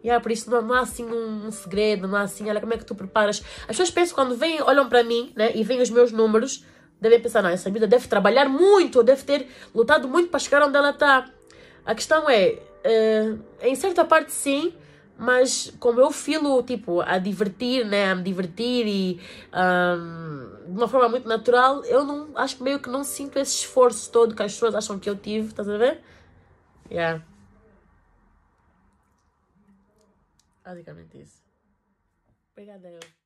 Yeah, 0.03 0.21
por 0.21 0.31
isso 0.31 0.49
não, 0.51 0.61
não 0.61 0.75
há 0.75 0.81
assim 0.81 1.05
um, 1.05 1.47
um, 1.47 1.51
segredo, 1.51 2.07
não 2.07 2.17
há 2.17 2.23
assim, 2.23 2.49
olha 2.49 2.59
como 2.59 2.73
é 2.73 2.77
que 2.77 2.85
tu 2.85 2.93
preparas. 2.93 3.41
As 3.61 3.67
pessoas 3.67 3.89
pensam 3.89 4.15
quando 4.15 4.35
vêm, 4.35 4.61
olham 4.61 4.89
para 4.89 5.01
mim, 5.01 5.31
né, 5.35 5.51
e 5.55 5.63
veem 5.63 5.81
os 5.81 5.89
meus 5.89 6.11
números, 6.11 6.65
devem 6.99 7.21
pensar, 7.21 7.41
não, 7.41 7.49
essa 7.49 7.69
vida 7.69 7.87
deve 7.87 8.07
trabalhar 8.07 8.49
muito, 8.49 9.01
deve 9.01 9.23
ter 9.23 9.47
lutado 9.73 10.07
muito 10.07 10.29
para 10.29 10.39
chegar 10.39 10.61
onde 10.61 10.77
ela 10.77 10.89
está. 10.89 11.29
A 11.85 11.95
questão 11.95 12.29
é, 12.29 12.59
uh, 12.85 13.39
em 13.61 13.75
certa 13.75 14.03
parte 14.03 14.33
sim, 14.33 14.73
mas 15.17 15.73
como 15.79 16.01
eu 16.01 16.11
filo, 16.11 16.61
tipo, 16.63 16.99
a 16.99 17.17
divertir, 17.17 17.85
né, 17.85 18.11
a 18.11 18.15
me 18.15 18.23
divertir 18.23 18.85
e 18.85 19.21
um, 19.53 20.73
de 20.73 20.77
uma 20.77 20.87
forma 20.87 21.07
muito 21.07 21.27
natural, 21.29 21.83
eu 21.85 22.03
não, 22.03 22.29
acho 22.35 22.61
meio 22.61 22.79
que 22.79 22.89
não 22.89 23.05
sinto 23.05 23.39
esse 23.39 23.59
esforço 23.59 24.11
todo 24.11 24.35
que 24.35 24.43
as 24.43 24.51
pessoas 24.51 24.75
acham 24.75 24.99
que 24.99 25.09
eu 25.09 25.15
tive, 25.15 25.47
estás 25.47 25.69
a 25.69 25.77
ver? 25.77 26.01
Yeah. 26.91 27.23
Basicamente 30.63 31.19
isso. 31.19 31.43
Obrigada 32.51 32.89
eu. 32.89 33.22